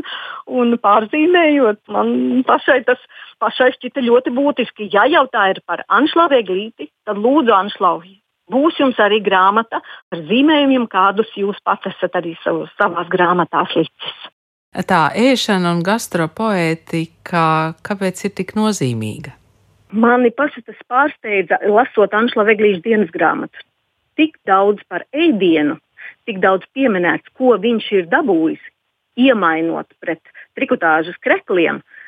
un 0.58 0.74
pārzīmējot, 0.82 1.84
man 1.94 2.42
pašai 2.48 2.80
tas 2.88 2.98
pašai 3.38 3.70
šķita 3.76 4.02
ļoti 4.08 4.34
būtiski. 4.34 4.90
Ja 4.90 5.06
jau 5.06 5.28
tā 5.30 5.52
ir 5.54 5.62
par 5.62 5.84
Anšlavu 5.86 6.40
Eglīti, 6.42 6.90
tad 7.06 7.22
lūdzu 7.22 7.54
Anšlavu 7.54 8.02
Būs 8.50 8.78
jums 8.80 8.98
arī 9.02 9.20
grāmata 9.22 9.80
ar 10.10 10.22
zīmējumiem, 10.28 10.88
kādus 10.90 11.30
jūs 11.38 11.58
pats 11.64 11.90
esat 11.92 12.16
arī 12.18 12.34
sav, 12.44 12.64
savās 12.80 13.10
grāmatās 13.12 13.74
licis. 13.78 14.16
Tā 14.86 15.02
ēšana 15.18 15.72
un 15.74 15.82
gastropoētika, 15.86 17.44
kāpēc 17.86 18.24
ir 18.26 18.34
tik 18.38 18.54
nozīmīga? 18.58 19.34
Mani 19.90 20.30
paši 20.30 20.62
tas 20.66 20.78
pārsteidza, 20.90 21.58
lasot 21.66 22.14
Anšla 22.14 22.46
Veglīša 22.52 22.84
dienas 22.84 23.10
grāmatu. 23.14 23.64
Tik 24.18 24.36
daudz 24.46 24.82
par 24.90 25.02
ēdienu, 25.10 25.78
tik 26.26 26.38
daudz 26.42 26.66
pieminēts, 26.74 27.32
ko 27.34 27.56
viņš 27.58 27.88
ir 27.98 28.06
dabūjis, 28.12 28.62
iemainot 29.18 29.90
pret 30.02 30.22
trikotāžas 30.54 31.18
krekliem, 31.24 31.82
uh, 31.82 31.99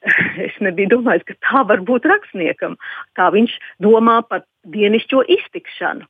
es 0.46 0.56
nebiju 0.64 0.94
domājis, 0.96 1.26
ka 1.28 1.36
tā 1.44 1.64
var 1.68 1.84
būt 1.86 2.08
rakstniekam, 2.08 2.76
kā 3.18 3.30
viņš 3.34 3.56
domā 3.84 4.20
par 4.28 4.44
dienišķo 4.64 5.24
iztikšanu. 5.36 6.08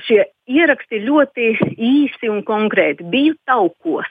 Šie 0.00 0.22
ieraksti 0.48 1.02
ļoti 1.04 1.48
īsi 1.76 2.30
un 2.32 2.44
konkrēti. 2.46 3.04
Biju 3.12 3.36
taukos. 3.48 4.08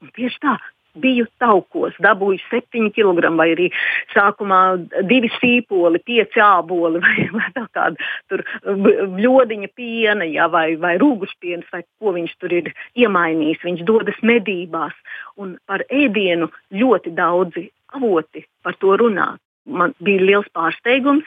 Un 0.00 0.12
tieši 0.16 0.38
tā, 0.40 0.54
biju 0.98 1.26
taukos, 1.38 1.94
dabūju 2.02 2.40
7 2.50 2.90
kg, 2.94 3.30
vai 3.38 3.50
arī 3.54 3.68
sākumā 4.14 4.60
2 5.06 5.30
sīpoli, 5.36 6.00
5 6.06 6.38
āboli, 6.44 7.02
vai, 7.04 7.26
vai 7.34 7.50
kāda 7.54 8.08
tur 8.30 8.44
bļodiņa 8.64 9.70
piena, 9.76 10.26
ja, 10.26 10.48
vai, 10.52 10.74
vai 10.80 10.96
rūgušpienas, 11.02 11.68
vai 11.72 11.82
ko 11.84 12.14
viņš 12.16 12.36
tur 12.40 12.56
ir 12.62 12.72
iemainījis. 12.98 13.62
Viņš 13.66 13.84
dodas 13.88 14.18
medībās, 14.26 14.96
un 15.40 15.56
par 15.70 15.84
ēdienu 15.88 16.50
ļoti 16.74 17.14
daudzi 17.14 17.68
avoti 17.96 18.44
par 18.64 18.76
to 18.80 18.96
runā. 19.00 19.34
Man 19.66 19.94
bija 20.02 20.24
liels 20.24 20.50
pārsteigums, 20.56 21.26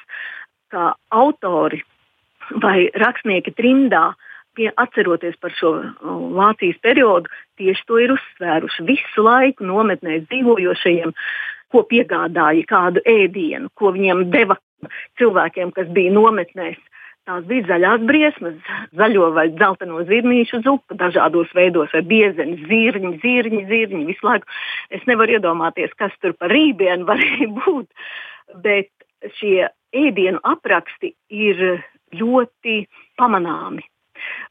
ka 0.74 0.94
autori 1.14 1.82
vai 2.64 2.90
rakstnieki 3.00 3.54
trimdā, 3.56 4.12
pie, 4.58 4.70
atceroties 4.78 5.38
par 5.42 5.54
šo 5.58 5.74
Vācijas 6.38 6.78
periodu, 6.84 7.30
tieši 7.58 7.88
to 7.90 8.00
ir 8.02 8.14
uzsvēruši. 8.16 8.86
Visu 8.90 9.26
laiku 9.26 9.66
nometnēs 9.66 10.28
dzīvojošajiem, 10.30 11.14
ko 11.74 11.84
piegādāja 11.90 12.66
kādu 12.70 13.02
ēdienu, 13.10 13.72
ko 13.80 13.94
viņiem 13.96 14.28
deva 14.34 14.60
cilvēkiem, 15.22 15.72
kas 15.74 15.90
bija 15.96 16.14
nometnēs. 16.14 16.78
Tās 17.24 17.46
bija 17.48 17.64
zaļās 17.70 18.02
briesmas, 18.04 18.56
zaļo 19.00 19.30
vai 19.36 19.46
dzelteno 19.54 20.02
zirnīšu 20.10 20.60
zupa, 20.66 20.98
dažādos 21.00 21.54
veidos, 21.56 21.94
vai 21.96 22.02
biezeni, 22.10 22.58
zirņi, 22.68 23.14
zirņi, 23.22 23.62
zirņi. 23.70 24.04
Visu 24.10 24.28
laiku 24.28 24.50
es 24.92 25.06
nevaru 25.08 25.38
iedomāties, 25.38 25.94
kas 25.96 26.12
tur 26.20 26.36
par 26.36 26.52
rībienu 26.52 27.08
varēja 27.08 27.48
būt. 27.62 27.88
Bet 28.66 28.92
šie 29.40 29.70
ēdienu 29.96 30.44
apraksti 30.44 31.14
ir 31.32 31.64
ļoti 32.20 32.82
pamanāmi. 33.20 33.88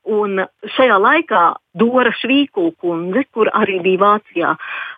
Un 0.02 0.40
šajā 0.74 0.96
laikā 0.98 1.42
Dora 1.78 2.10
Švīkula 2.18 2.72
kundze, 2.82 3.22
kur 3.30 3.50
arī 3.54 3.78
bija 3.84 4.00
Vācijā, 4.00 4.54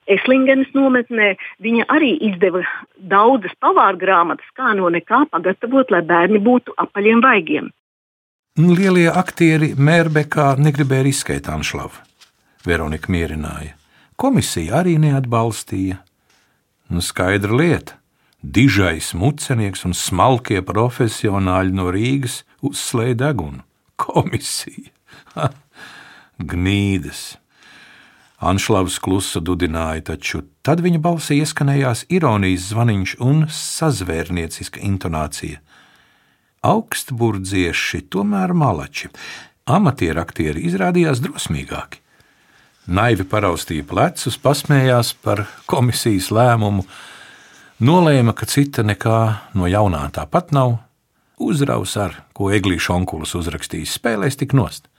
Eslingenes 0.08 0.70
nometnē, 0.72 1.34
viņa 1.60 1.84
arī 1.92 2.14
izdeva 2.30 2.62
daudzas 2.96 3.52
pavāra 3.60 3.98
grāmatas, 4.00 4.48
kā 4.56 4.72
no 4.78 4.88
nekā 4.88 5.26
pagatavot, 5.32 5.92
lai 5.92 6.00
bērni 6.08 6.40
būtu 6.40 6.72
apaļiem 6.80 7.20
vaigiem. 7.24 7.68
Lielie 8.56 9.10
aktieri 9.10 9.74
Mērbekā 9.76 10.54
negribēja 10.62 11.10
izskaidrot 11.10 11.52
Anšlavu. 11.58 12.00
Veronika 12.64 13.12
mierināja. 13.12 13.74
Komisija 14.16 14.80
arī 14.80 14.96
neatbalstīja. 15.02 15.98
Nu, 16.88 17.02
skaidra 17.04 17.52
lieta. 17.52 17.98
Dižais 18.40 19.12
mucenieks 19.16 19.84
un 19.88 19.92
smalkie 19.96 20.62
profesionāļi 20.64 21.76
no 21.76 21.90
Rīgas 21.92 22.42
uzslēdz 22.64 23.20
degunu 23.24 23.64
komisija. 23.96 24.93
Ha, 25.34 25.50
gnīdas. 26.38 27.34
Anšlavs 28.44 28.98
klusu 29.00 29.40
dudināja, 29.40 30.02
taču 30.10 30.42
tad 30.66 30.82
viņa 30.84 31.00
balsī 31.00 31.38
ieskanējās 31.40 32.04
ironijas 32.12 32.68
zvaniņš 32.72 33.14
un 33.24 33.46
sazvērnieciska 33.48 34.82
intonācija. 34.84 35.62
Augstburdzieši 36.64 38.02
tomēr 38.12 38.54
malači, 38.56 39.10
amatieraktieri 39.64 40.64
izrādījās 40.68 41.22
drosmīgāki. 41.24 42.00
Naivi 42.84 43.24
paraustīja 43.24 43.84
plecus, 43.88 44.36
pasmējās 44.36 45.14
par 45.24 45.46
komisijas 45.70 46.28
lēmumu, 46.34 46.84
nolēma, 47.80 48.34
ka 48.36 48.48
cita 48.48 48.84
nekā 48.84 49.20
no 49.56 49.68
jaunā 49.70 50.02
tāpat 50.12 50.52
nav, 50.52 50.76
uzraus 51.40 51.96
ar, 51.96 52.18
ko 52.36 52.50
Eglīša 52.52 52.92
onkulis 52.98 53.32
uzrakstījis, 53.40 53.96
spēlēs 53.96 54.36
tik 54.40 54.52
nost. 54.56 54.90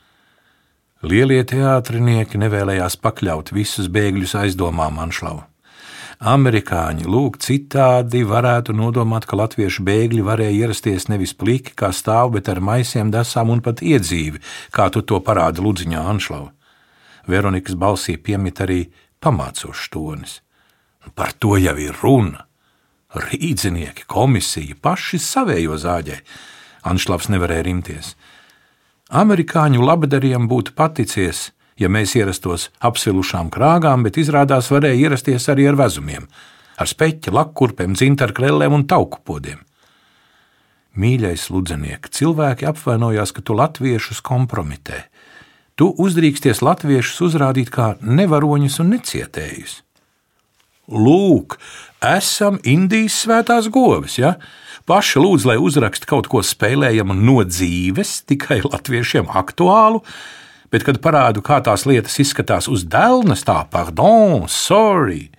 Lielie 1.05 1.43
teātrinieki 1.45 2.39
nevēlējās 2.41 2.95
pakļaut 2.97 3.51
visus 3.53 3.91
bēgļus 3.93 4.31
aizdomām 4.39 4.97
Anšlavu. 5.03 5.43
Amerikāņi 6.31 7.05
lūk 7.05 7.37
citādi 7.43 8.23
varētu 8.25 8.73
nodomāt, 8.73 9.27
ka 9.29 9.37
latviešu 9.37 9.83
bēgļi 9.85 10.23
varēja 10.25 10.55
ierasties 10.63 11.05
nevis 11.11 11.35
pliki 11.37 11.75
kā 11.77 11.91
stāv, 11.93 12.31
bet 12.37 12.49
ar 12.49 12.63
maisiem, 12.63 13.11
desām 13.13 13.51
un 13.53 13.61
pat 13.61 13.83
iedzīvi, 13.85 14.41
kā 14.73 14.87
tu 14.89 15.03
to 15.05 15.19
parādi 15.21 15.61
Ludziņā 15.61 16.01
Anšlava. 16.15 16.49
Veronikas 17.29 17.77
balsī 17.77 18.17
piemīt 18.17 18.63
arī 18.65 18.81
pamācošs 19.21 19.91
tonis. 19.93 20.39
Par 21.13 21.35
to 21.37 21.59
jau 21.61 21.75
ir 21.77 21.93
runa. 22.01 22.47
Rīdzinieki, 23.13 24.07
komisija, 24.09 24.79
paši 24.81 25.21
savējo 25.21 25.77
zāģē. 25.77 26.17
Anšlavs 26.89 27.29
nevarēja 27.29 27.67
rimties. 27.69 28.15
Amerikāņu 29.15 29.79
labdariem 29.79 30.49
būtu 30.51 30.73
paticies, 30.75 31.53
ja 31.79 31.87
mēs 31.87 32.17
ierastos 32.19 32.65
apsilušām 32.83 33.47
krāgām, 33.53 34.03
bet 34.03 34.17
izrādās 34.19 34.67
varēja 34.73 35.07
ierasties 35.07 35.47
arī 35.53 35.69
ar 35.69 35.77
vezumiem, 35.79 36.25
ar 36.75 36.89
speķi, 36.91 37.31
lakkurpēm, 37.31 37.93
dzintarkrellēm 37.95 38.75
un 38.75 38.83
tauku 38.91 39.21
podiem. 39.23 39.61
Mīļais 40.99 41.47
ludzeniek, 41.51 42.09
cilvēki 42.11 42.67
apvainojās, 42.67 43.31
ka 43.31 43.43
tu 43.43 43.55
latviešus 43.55 44.19
kompromitē. 44.19 45.05
Tu 45.79 45.87
uzdrīksties 45.87 46.59
latviešus 46.63 47.23
uzrādīt 47.29 47.71
kā 47.71 47.93
nevaroņus 48.03 48.79
un 48.83 48.95
necietējus. 48.97 49.79
Lūk, 50.91 51.55
esam 52.05 52.59
Indijas 52.67 53.17
svētās 53.23 53.69
govis. 53.73 54.19
Ja? 54.19 54.35
Paši 54.85 55.21
lūdz, 55.21 55.45
lai 55.49 55.57
uzraksta 55.61 56.07
kaut 56.09 56.29
ko 56.31 56.43
spēlējamu 56.45 57.15
no 57.17 57.39
dzīves, 57.47 58.19
tikai 58.29 58.61
latviešiem 58.65 59.31
aktuālu, 59.33 60.03
bet, 60.73 60.85
kad 60.85 61.01
parādu, 61.01 61.41
kā 61.45 61.61
tās 61.65 61.87
lietas 61.89 62.19
izskatās 62.21 62.69
uz 62.71 62.85
dēlnes, 62.85 63.45
tā, 63.47 63.63
pardon, 63.71 64.45
sorry. 64.51 65.29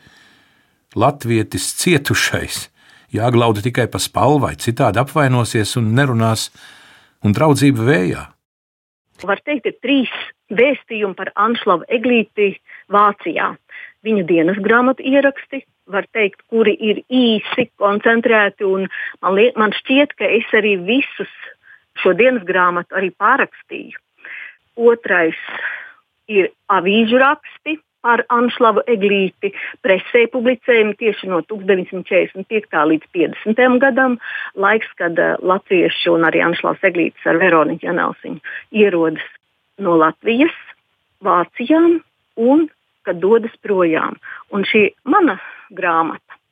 Latvietis 0.97 1.75
cietušais 1.79 2.67
jāglauda 3.15 3.63
tikai 3.65 3.87
pa 3.93 4.01
spalvai, 4.03 4.57
citādi 4.61 5.01
apvainosies 5.03 5.77
un 5.81 5.93
nerunās, 5.97 6.49
un 7.25 7.37
draudzība 7.37 7.87
vējā. 7.87 8.25
Var 9.27 9.41
teikt, 9.49 9.71
ir 9.71 9.77
trīs 9.81 10.17
vēstījumi 10.53 11.17
par 11.17 11.31
Anšlavu 11.41 11.87
Eglīti 11.93 12.51
Vācijā 12.93 13.55
viņa 14.07 14.27
dienas 14.29 14.61
grāmatu 14.63 15.05
ieraksti, 15.07 15.63
var 15.92 16.07
teikt, 16.12 16.42
kuri 16.51 16.75
ir 16.81 17.03
īsi, 17.12 17.68
koncentrēti. 17.81 18.66
Man, 19.22 19.37
liek, 19.38 19.57
man 19.59 19.75
šķiet, 19.77 20.16
ka 20.18 20.29
es 20.38 20.51
arī 20.57 20.77
visus 20.83 21.33
šo 22.03 22.12
dienas 22.18 22.44
grāmatu 22.46 22.99
arī 22.99 23.12
pārakstīju. 23.14 23.99
Otrais 24.77 25.38
ir 26.29 26.51
avīžu 26.72 27.20
raksti, 27.22 27.79
par 28.07 28.22
Anšlavu 28.31 28.85
Eglīti 28.90 29.51
presē 29.83 30.27
publicējumi 30.31 30.94
tieši 31.01 31.31
no 31.33 31.40
1945. 31.51 32.83
līdz 32.92 33.09
50. 33.16 33.79
gadam, 33.83 34.18
laiks, 34.55 34.92
kad 35.01 35.18
uh, 35.18 35.35
latvieši 35.42 36.12
un 36.14 36.29
arī 36.29 36.44
Anšlavs 36.46 36.87
Eglītis 36.87 37.27
ar 37.27 37.40
Veroniku 37.42 37.88
Janelsiņu 37.88 38.38
ierodas 38.79 39.27
no 39.83 39.96
Latvijas, 39.99 40.55
Vācijā 41.25 41.83
un 42.37 42.66
kad 43.07 43.18
dodas 43.22 43.55
projām. 43.64 44.20
Un 44.55 44.66
šī 44.68 44.88
mana 45.09 45.38
grāmata 45.71 46.43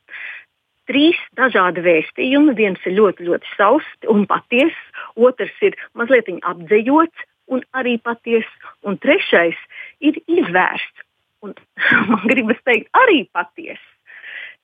trīs 0.90 1.18
dažādi 1.38 1.84
vēstījumi. 1.84 2.54
Viens 2.58 2.82
ir 2.88 2.96
ļoti, 2.98 3.28
ļoti 3.28 3.52
sausts 3.56 4.10
un 4.10 4.26
patiess, 4.30 4.76
otrs 5.16 5.54
ir 5.64 5.76
mazliet 5.98 6.30
apdzīvots 6.42 7.28
un 7.52 7.64
arī 7.76 7.96
patiess, 8.00 8.48
un 8.84 8.98
trešais 9.00 9.58
ir 10.00 10.20
izvērsts. 10.26 11.04
Un, 11.44 11.56
man 12.10 12.24
gribas 12.30 12.60
teikt, 12.64 12.88
arī 12.96 13.24
patiess. 13.32 13.82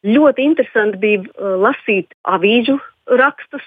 Ļoti 0.06 0.46
interesanti 0.48 1.00
bija 1.00 1.24
uh, 1.26 1.56
lasīt 1.60 2.14
avīžu 2.24 2.78
rakstus, 3.20 3.64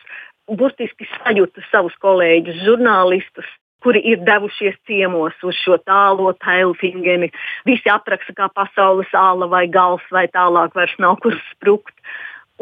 burtiski 0.49 1.05
sajūtu 1.19 1.61
savus 1.69 1.93
kolēģus, 2.01 2.63
žurnālistus, 2.65 3.49
kuri 3.83 4.01
ir 4.13 4.23
devušies 4.25 4.77
ciemos 4.87 5.35
uz 5.43 5.57
šo 5.59 5.77
tālo 5.83 6.31
tailfingeni. 6.39 7.31
Visi 7.67 7.91
apraksta 7.91 8.35
kā 8.37 8.49
pasaules 8.55 9.11
āla 9.17 9.49
vai 9.51 9.65
gals, 9.71 10.03
vai 10.11 10.25
tālāk 10.31 10.75
vairs 10.77 10.95
nav 11.03 11.19
kur 11.23 11.35
sprukt. 11.51 11.95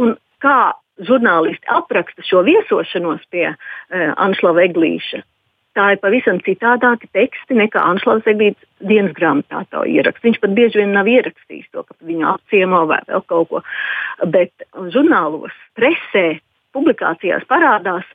Un 0.02 0.16
kā 0.44 0.74
žurnālisti 1.02 1.70
apraksta 1.72 2.26
šo 2.26 2.44
viesošanos 2.48 3.24
pie 3.34 3.52
uh, 3.54 3.58
Anšlava 4.22 4.66
Eglīša, 4.68 5.22
tā 5.78 5.94
ir 5.96 6.02
pavisam 6.04 6.42
citādāki 6.46 7.10
teksti 7.16 7.58
nekā 7.58 7.82
Anšlavs 7.94 8.28
Eglīts 8.30 8.64
dienas 8.84 9.16
grāmatā 9.18 9.64
to 9.72 9.86
ieraksta. 9.88 10.26
Viņš 10.28 10.42
pat 10.44 10.56
bieži 10.58 10.82
vien 10.82 10.94
nav 10.96 11.10
ierakstījis 11.10 11.72
to, 11.72 11.86
ka 11.88 11.96
viņu 12.08 12.28
apciemo 12.34 12.84
vai 12.90 13.00
vēl 13.08 13.24
kaut 13.32 13.52
ko. 13.52 13.64
Bet 14.34 14.68
žurnālos, 14.94 15.56
presē, 15.80 16.42
publikācijās 16.76 17.48
parādās 17.50 18.08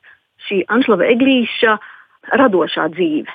šī 0.47 0.63
Anšlava 0.73 1.07
Eglīša 1.09 1.77
radošā 2.31 2.89
dzīve. 2.95 3.31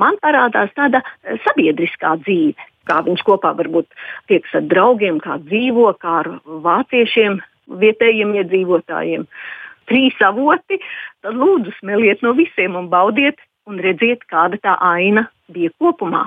Man 0.00 0.18
parādās 0.22 0.72
tāda 0.74 1.00
sabiedriskā 1.46 2.16
dzīve, 2.24 2.58
kā 2.88 3.00
viņš 3.06 3.22
kopā 3.26 3.54
varbūt 3.58 3.86
tiekas 4.30 4.56
ar 4.58 4.64
draugiem, 4.70 5.20
kā 5.22 5.38
dzīvo, 5.42 5.92
kā 6.02 6.20
ar 6.24 6.30
vāciešiem, 6.44 7.38
vietējiem 7.80 8.34
iedzīvotājiem. 8.42 9.26
Trīs 9.88 10.16
avoti, 10.24 10.80
tad 11.22 11.36
lūdzu 11.38 11.74
smeliet 11.78 12.24
no 12.24 12.32
visiem 12.36 12.76
un 12.80 12.88
baudiet 12.92 13.38
un 13.68 13.78
redziet, 13.80 14.24
kāda 14.28 14.58
tā 14.60 14.74
aina 14.82 15.28
bija 15.52 15.72
kopumā. 15.80 16.26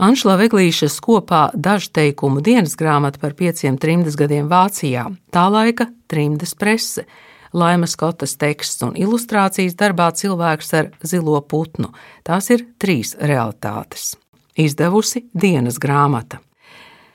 Anšla 0.00 0.38
Veglīšas 0.40 0.96
kopā 1.04 1.50
dažu 1.52 1.90
teikumu 1.92 2.40
dienas 2.40 2.72
grāmata 2.80 3.20
par 3.20 3.34
pieciem 3.36 3.76
trimdas 3.80 4.16
gadiem 4.16 4.46
Vācijā, 4.48 5.10
tā 5.28 5.44
laika 5.52 5.90
trimdas 6.08 6.54
prese, 6.56 7.04
Laimas 7.52 7.96
Skotas 7.96 8.36
teksts 8.38 8.84
un 8.86 8.94
ilustrācijas 8.98 9.74
darbā 9.78 10.10
cilvēks 10.14 10.74
ar 10.78 10.92
zilo 11.02 11.40
putnu. 11.42 11.90
Tās 12.22 12.50
ir 12.54 12.66
trīs 12.78 13.16
realitātes. 13.18 14.14
Izdevusi 14.54 15.24
dienas 15.34 15.80
grāmata. 15.82 16.38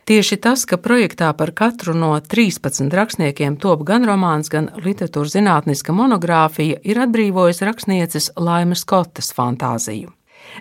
Tieši 0.06 0.38
tas, 0.38 0.68
ka 0.70 0.78
projektā 0.78 1.32
par 1.34 1.50
katru 1.58 1.96
no 1.98 2.12
13 2.20 2.94
rakstniekiem 2.94 3.56
top 3.58 3.82
gan 3.88 4.04
romāns, 4.06 4.52
gan 4.54 4.68
literatūras 4.78 5.34
zinātniska 5.34 5.96
monogrāfija, 5.98 6.78
ir 6.86 7.00
atbrīvojis 7.08 7.64
rakstnieces 7.66 8.30
Laimas 8.38 8.84
Skotas 8.86 9.32
fantāziju. 9.34 10.12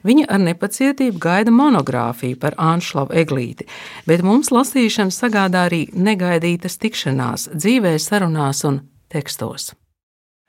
Viņa 0.01 0.31
ar 0.33 0.41
nepacietību 0.41 1.21
gaida 1.21 1.53
monogrāfiju 1.53 2.39
par 2.41 2.57
Anšlavu 2.57 3.13
Eglīti, 3.21 3.69
bet 4.09 4.25
mums 4.25 4.49
lasīšana 4.49 5.13
sagādā 5.13 5.67
arī 5.69 5.85
negaidītas 5.93 6.81
tikšanās, 6.81 7.51
dzīvē, 7.53 7.99
sarunās 8.01 8.65
un 8.65 8.81
tekstos. 9.13 9.73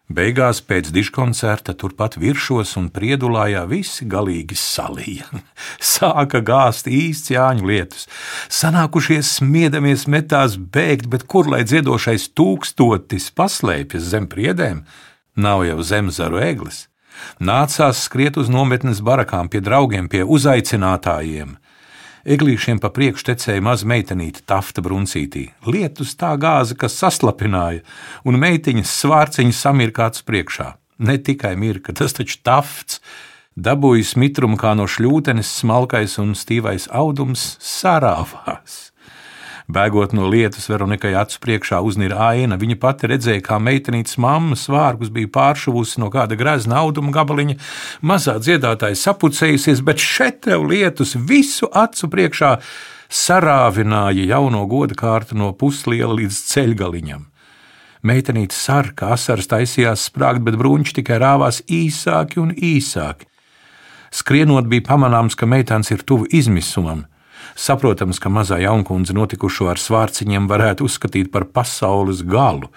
Beigās 0.06 0.60
pēc 0.62 0.92
diškoncerta 0.94 1.74
turpat 1.74 2.14
virsos 2.22 2.76
un 2.78 2.92
priedulājā 2.94 3.64
visi 3.66 4.06
galīgi 4.06 4.54
salīja. 4.54 5.26
Sāka 5.94 6.44
gāzt 6.46 6.86
īsts 6.86 7.34
jāņu 7.34 7.66
lietus. 7.66 8.06
Sanākušies 8.54 9.40
smiedamies 9.40 10.06
metās 10.06 10.60
bēgt, 10.62 11.10
bet 11.10 11.26
kur 11.26 11.50
lai 11.50 11.64
dziedošais 11.66 12.30
tūkstotis 12.38 13.32
paslēpjas 13.34 14.12
zem 14.14 14.30
priedēm? 14.30 14.86
Nav 15.36 15.66
jau 15.66 15.82
zemzaru 15.82 16.38
eglis. 16.38 16.86
Nācās 17.42 18.06
skriet 18.06 18.38
uz 18.38 18.52
nometnes 18.52 19.02
barakām 19.02 19.50
pie 19.50 19.64
draugiem, 19.64 20.06
pie 20.12 20.22
uzaicinātājiem. 20.22 21.58
Eglīšiem 22.26 22.80
pa 22.82 22.90
priekšu 22.90 23.28
tecēja 23.28 23.62
maza 23.62 23.86
meitenīte, 23.86 24.42
tafta 24.50 24.82
bruncītī. 24.82 25.44
Lietus 25.70 26.16
tā 26.18 26.32
gāza, 26.42 26.74
kas 26.74 26.98
saslapināja, 26.98 27.84
un 28.26 28.40
meitiņas 28.42 28.94
svārciņas 29.04 29.60
samirkāts 29.68 30.26
priekšā. 30.26 30.72
Ne 31.06 31.20
tikai 31.22 31.54
mirka, 31.60 31.94
tas 31.94 32.18
taču 32.18 32.40
tafts. 32.42 32.98
Dabūjis 33.56 34.16
mitrumu 34.18 34.58
kā 34.58 34.74
no 34.76 34.88
šļūtenes, 34.90 35.54
smalkais 35.62 36.18
un 36.20 36.34
stīvais 36.36 36.90
audums 36.90 37.46
sarāvās. 37.62 38.95
Bēgot 39.66 40.12
no 40.14 40.28
lietas, 40.30 40.68
Veronikai 40.70 41.16
acu 41.18 41.40
priekšā 41.42 41.80
uznīra 41.82 42.20
aina. 42.30 42.58
Viņa 42.62 42.76
pati 42.78 43.10
redzēja, 43.10 43.42
kā 43.48 43.58
meitenītes 43.58 44.20
mammas 44.22 44.68
vārgus 44.70 45.10
bija 45.14 45.32
pāršuvusi 45.34 46.04
no 46.04 46.12
kāda 46.14 46.38
grezna 46.38 46.84
auduma 46.84 47.14
gabaliņa. 47.16 47.58
Mazā 48.06 48.38
dziedātāja 48.38 48.98
sapucējusies, 49.02 49.82
bet 49.82 50.04
šeit 50.04 50.44
tev 50.46 50.68
lietus 50.70 51.16
visu 51.18 51.72
acu 51.74 52.12
priekšā 52.14 52.52
sarāvināja 53.10 54.28
jauno 54.36 54.68
goda 54.70 54.98
kārtu 54.98 55.38
no 55.40 55.50
pusliela 55.58 56.14
līdz 56.14 56.44
ceļgaliņam. 56.52 57.26
Meitenīte 58.06 58.54
sarka, 58.54 59.16
asaras 59.16 59.50
taisījās 59.50 60.06
sprāgt, 60.12 60.46
bet 60.46 60.60
brūņš 60.62 60.94
tikai 61.00 61.18
rāvās 61.24 61.64
īsāki 61.66 62.38
un 62.38 62.54
īsāki. 62.54 63.26
Skrienot 64.14 64.70
bija 64.70 64.86
pamanāms, 64.94 65.34
ka 65.34 65.50
meitēns 65.50 65.90
ir 65.90 66.06
tuvu 66.06 66.30
izmisumam. 66.30 67.08
Saprotams, 67.56 68.20
ka 68.20 68.28
mazā 68.28 68.58
jaunkundze 68.60 69.16
notikušo 69.16 69.70
ar 69.72 69.80
svārciņiem 69.80 70.50
varētu 70.52 70.90
uzskatīt 70.90 71.32
par 71.32 71.48
pasaules 71.56 72.20
galu. 72.28 72.68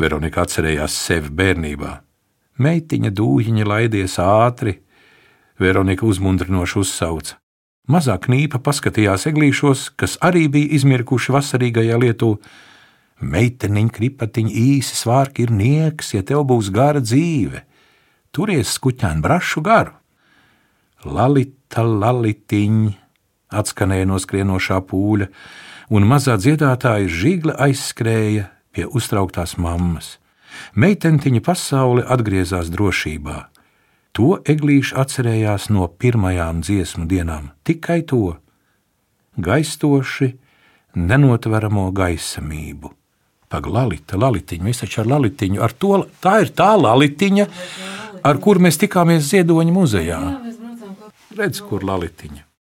Veronika 0.00 0.46
atcerējās 0.46 0.96
sevi 0.96 1.28
bērnībā. 1.28 1.92
Meitiņa 2.62 3.12
dūjiņa 3.12 3.68
laidies 3.68 4.16
ātri, 4.22 4.78
Veronika 5.60 6.06
uzmundrinoši 6.08 6.78
uzsauca. 6.80 7.36
Mazā 7.92 8.14
knīpa 8.22 8.62
paskatījās 8.64 9.26
eglīšos, 9.28 9.90
kas 9.98 10.16
arī 10.24 10.46
bija 10.48 10.72
izmirkuši 10.78 11.34
vasarīgajā 11.34 11.98
lietū. 12.00 12.30
Meiteniņa 13.22 13.94
kripatiņa 13.98 14.54
īsi 14.58 14.96
svārki 14.98 15.44
ir 15.44 15.52
nieks, 15.52 16.14
ja 16.16 16.22
tev 16.26 16.46
būs 16.48 16.72
gara 16.74 17.02
dzīve. 17.02 17.64
Turies 18.32 18.72
skuķēnu 18.78 19.22
brašu 19.22 19.62
garu. 19.66 19.92
Lalita, 21.04 21.84
lalitiņa, 21.84 23.01
atskanēja 23.56 24.08
no 24.10 24.18
skrienošā 24.22 24.80
pūļa, 24.88 25.28
un 25.92 26.08
mazā 26.08 26.38
dziedātāja 26.40 27.08
žigla 27.08 27.56
aizskrēja 27.66 28.48
pie 28.72 28.86
uztrauktās 28.88 29.56
mammas. 29.60 30.16
Meitentiņa 30.76 31.42
pasaule 31.44 32.04
atgriezās 32.08 32.70
drošībā. 32.72 33.38
To 34.16 34.36
eglīši 34.44 34.96
atcerējās 35.00 35.70
no 35.72 35.86
pirmajām 35.88 36.60
dziesmu 36.64 37.06
dienām, 37.08 37.52
tikai 37.64 38.02
to- 38.04 38.36
gaistoši, 39.46 40.32
nenotveramo 40.94 41.88
gaisamību. 41.92 42.92
Paglalita, 43.48 44.16
lalitiņa, 44.16 44.64
mēs 44.64 44.80
taču 44.84 45.00
ar 45.00 45.06
lalitiņu, 45.06 45.60
ar 45.60 45.72
to, 45.72 46.06
tā 46.20 46.40
ir 46.44 46.52
tā 46.56 46.72
lalitiņa, 46.76 47.46
ar 48.24 48.38
kur 48.38 48.56
mēs 48.58 48.80
tikāmies 48.80 49.28
Ziedoņa 49.28 49.72
muzejā. 49.72 50.20
Redz, 51.36 51.60
kur 51.60 51.84
lalitiņa. 51.84 52.51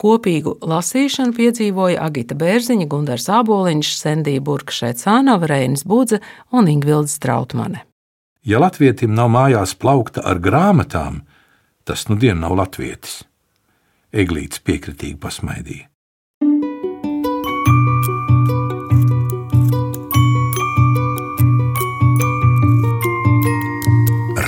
Kopīgu 0.00 0.54
lasīšanu 0.64 1.34
piedzīvoja 1.36 2.00
Agita 2.06 2.36
Bērziņa, 2.38 2.86
Gundars 2.88 3.28
Āboliņš, 3.28 3.92
Sendija 3.98 4.40
Burka 4.40 4.72
Šecānova, 4.72 5.50
Reinis 5.50 5.84
Budze 5.84 6.22
un 6.56 6.70
Ingvilds 6.72 7.18
Strautmane. 7.20 7.84
Ja 8.40 8.62
latvietim 8.62 9.12
nav 9.12 9.28
mājās 9.34 9.74
plaukta 9.76 10.24
ar 10.24 10.40
grāmatām, 10.40 11.20
tas 11.84 12.08
nu 12.08 12.16
dien 12.16 12.40
nav 12.40 12.56
latvietis. 12.56 13.20
Eglīts 14.10 14.64
piekritīgi 14.64 15.20
pasmaidīja. 15.20 15.86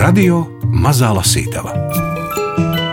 Radio 0.02 0.40
Mazā 0.72 1.12
Lasītava 1.14 2.01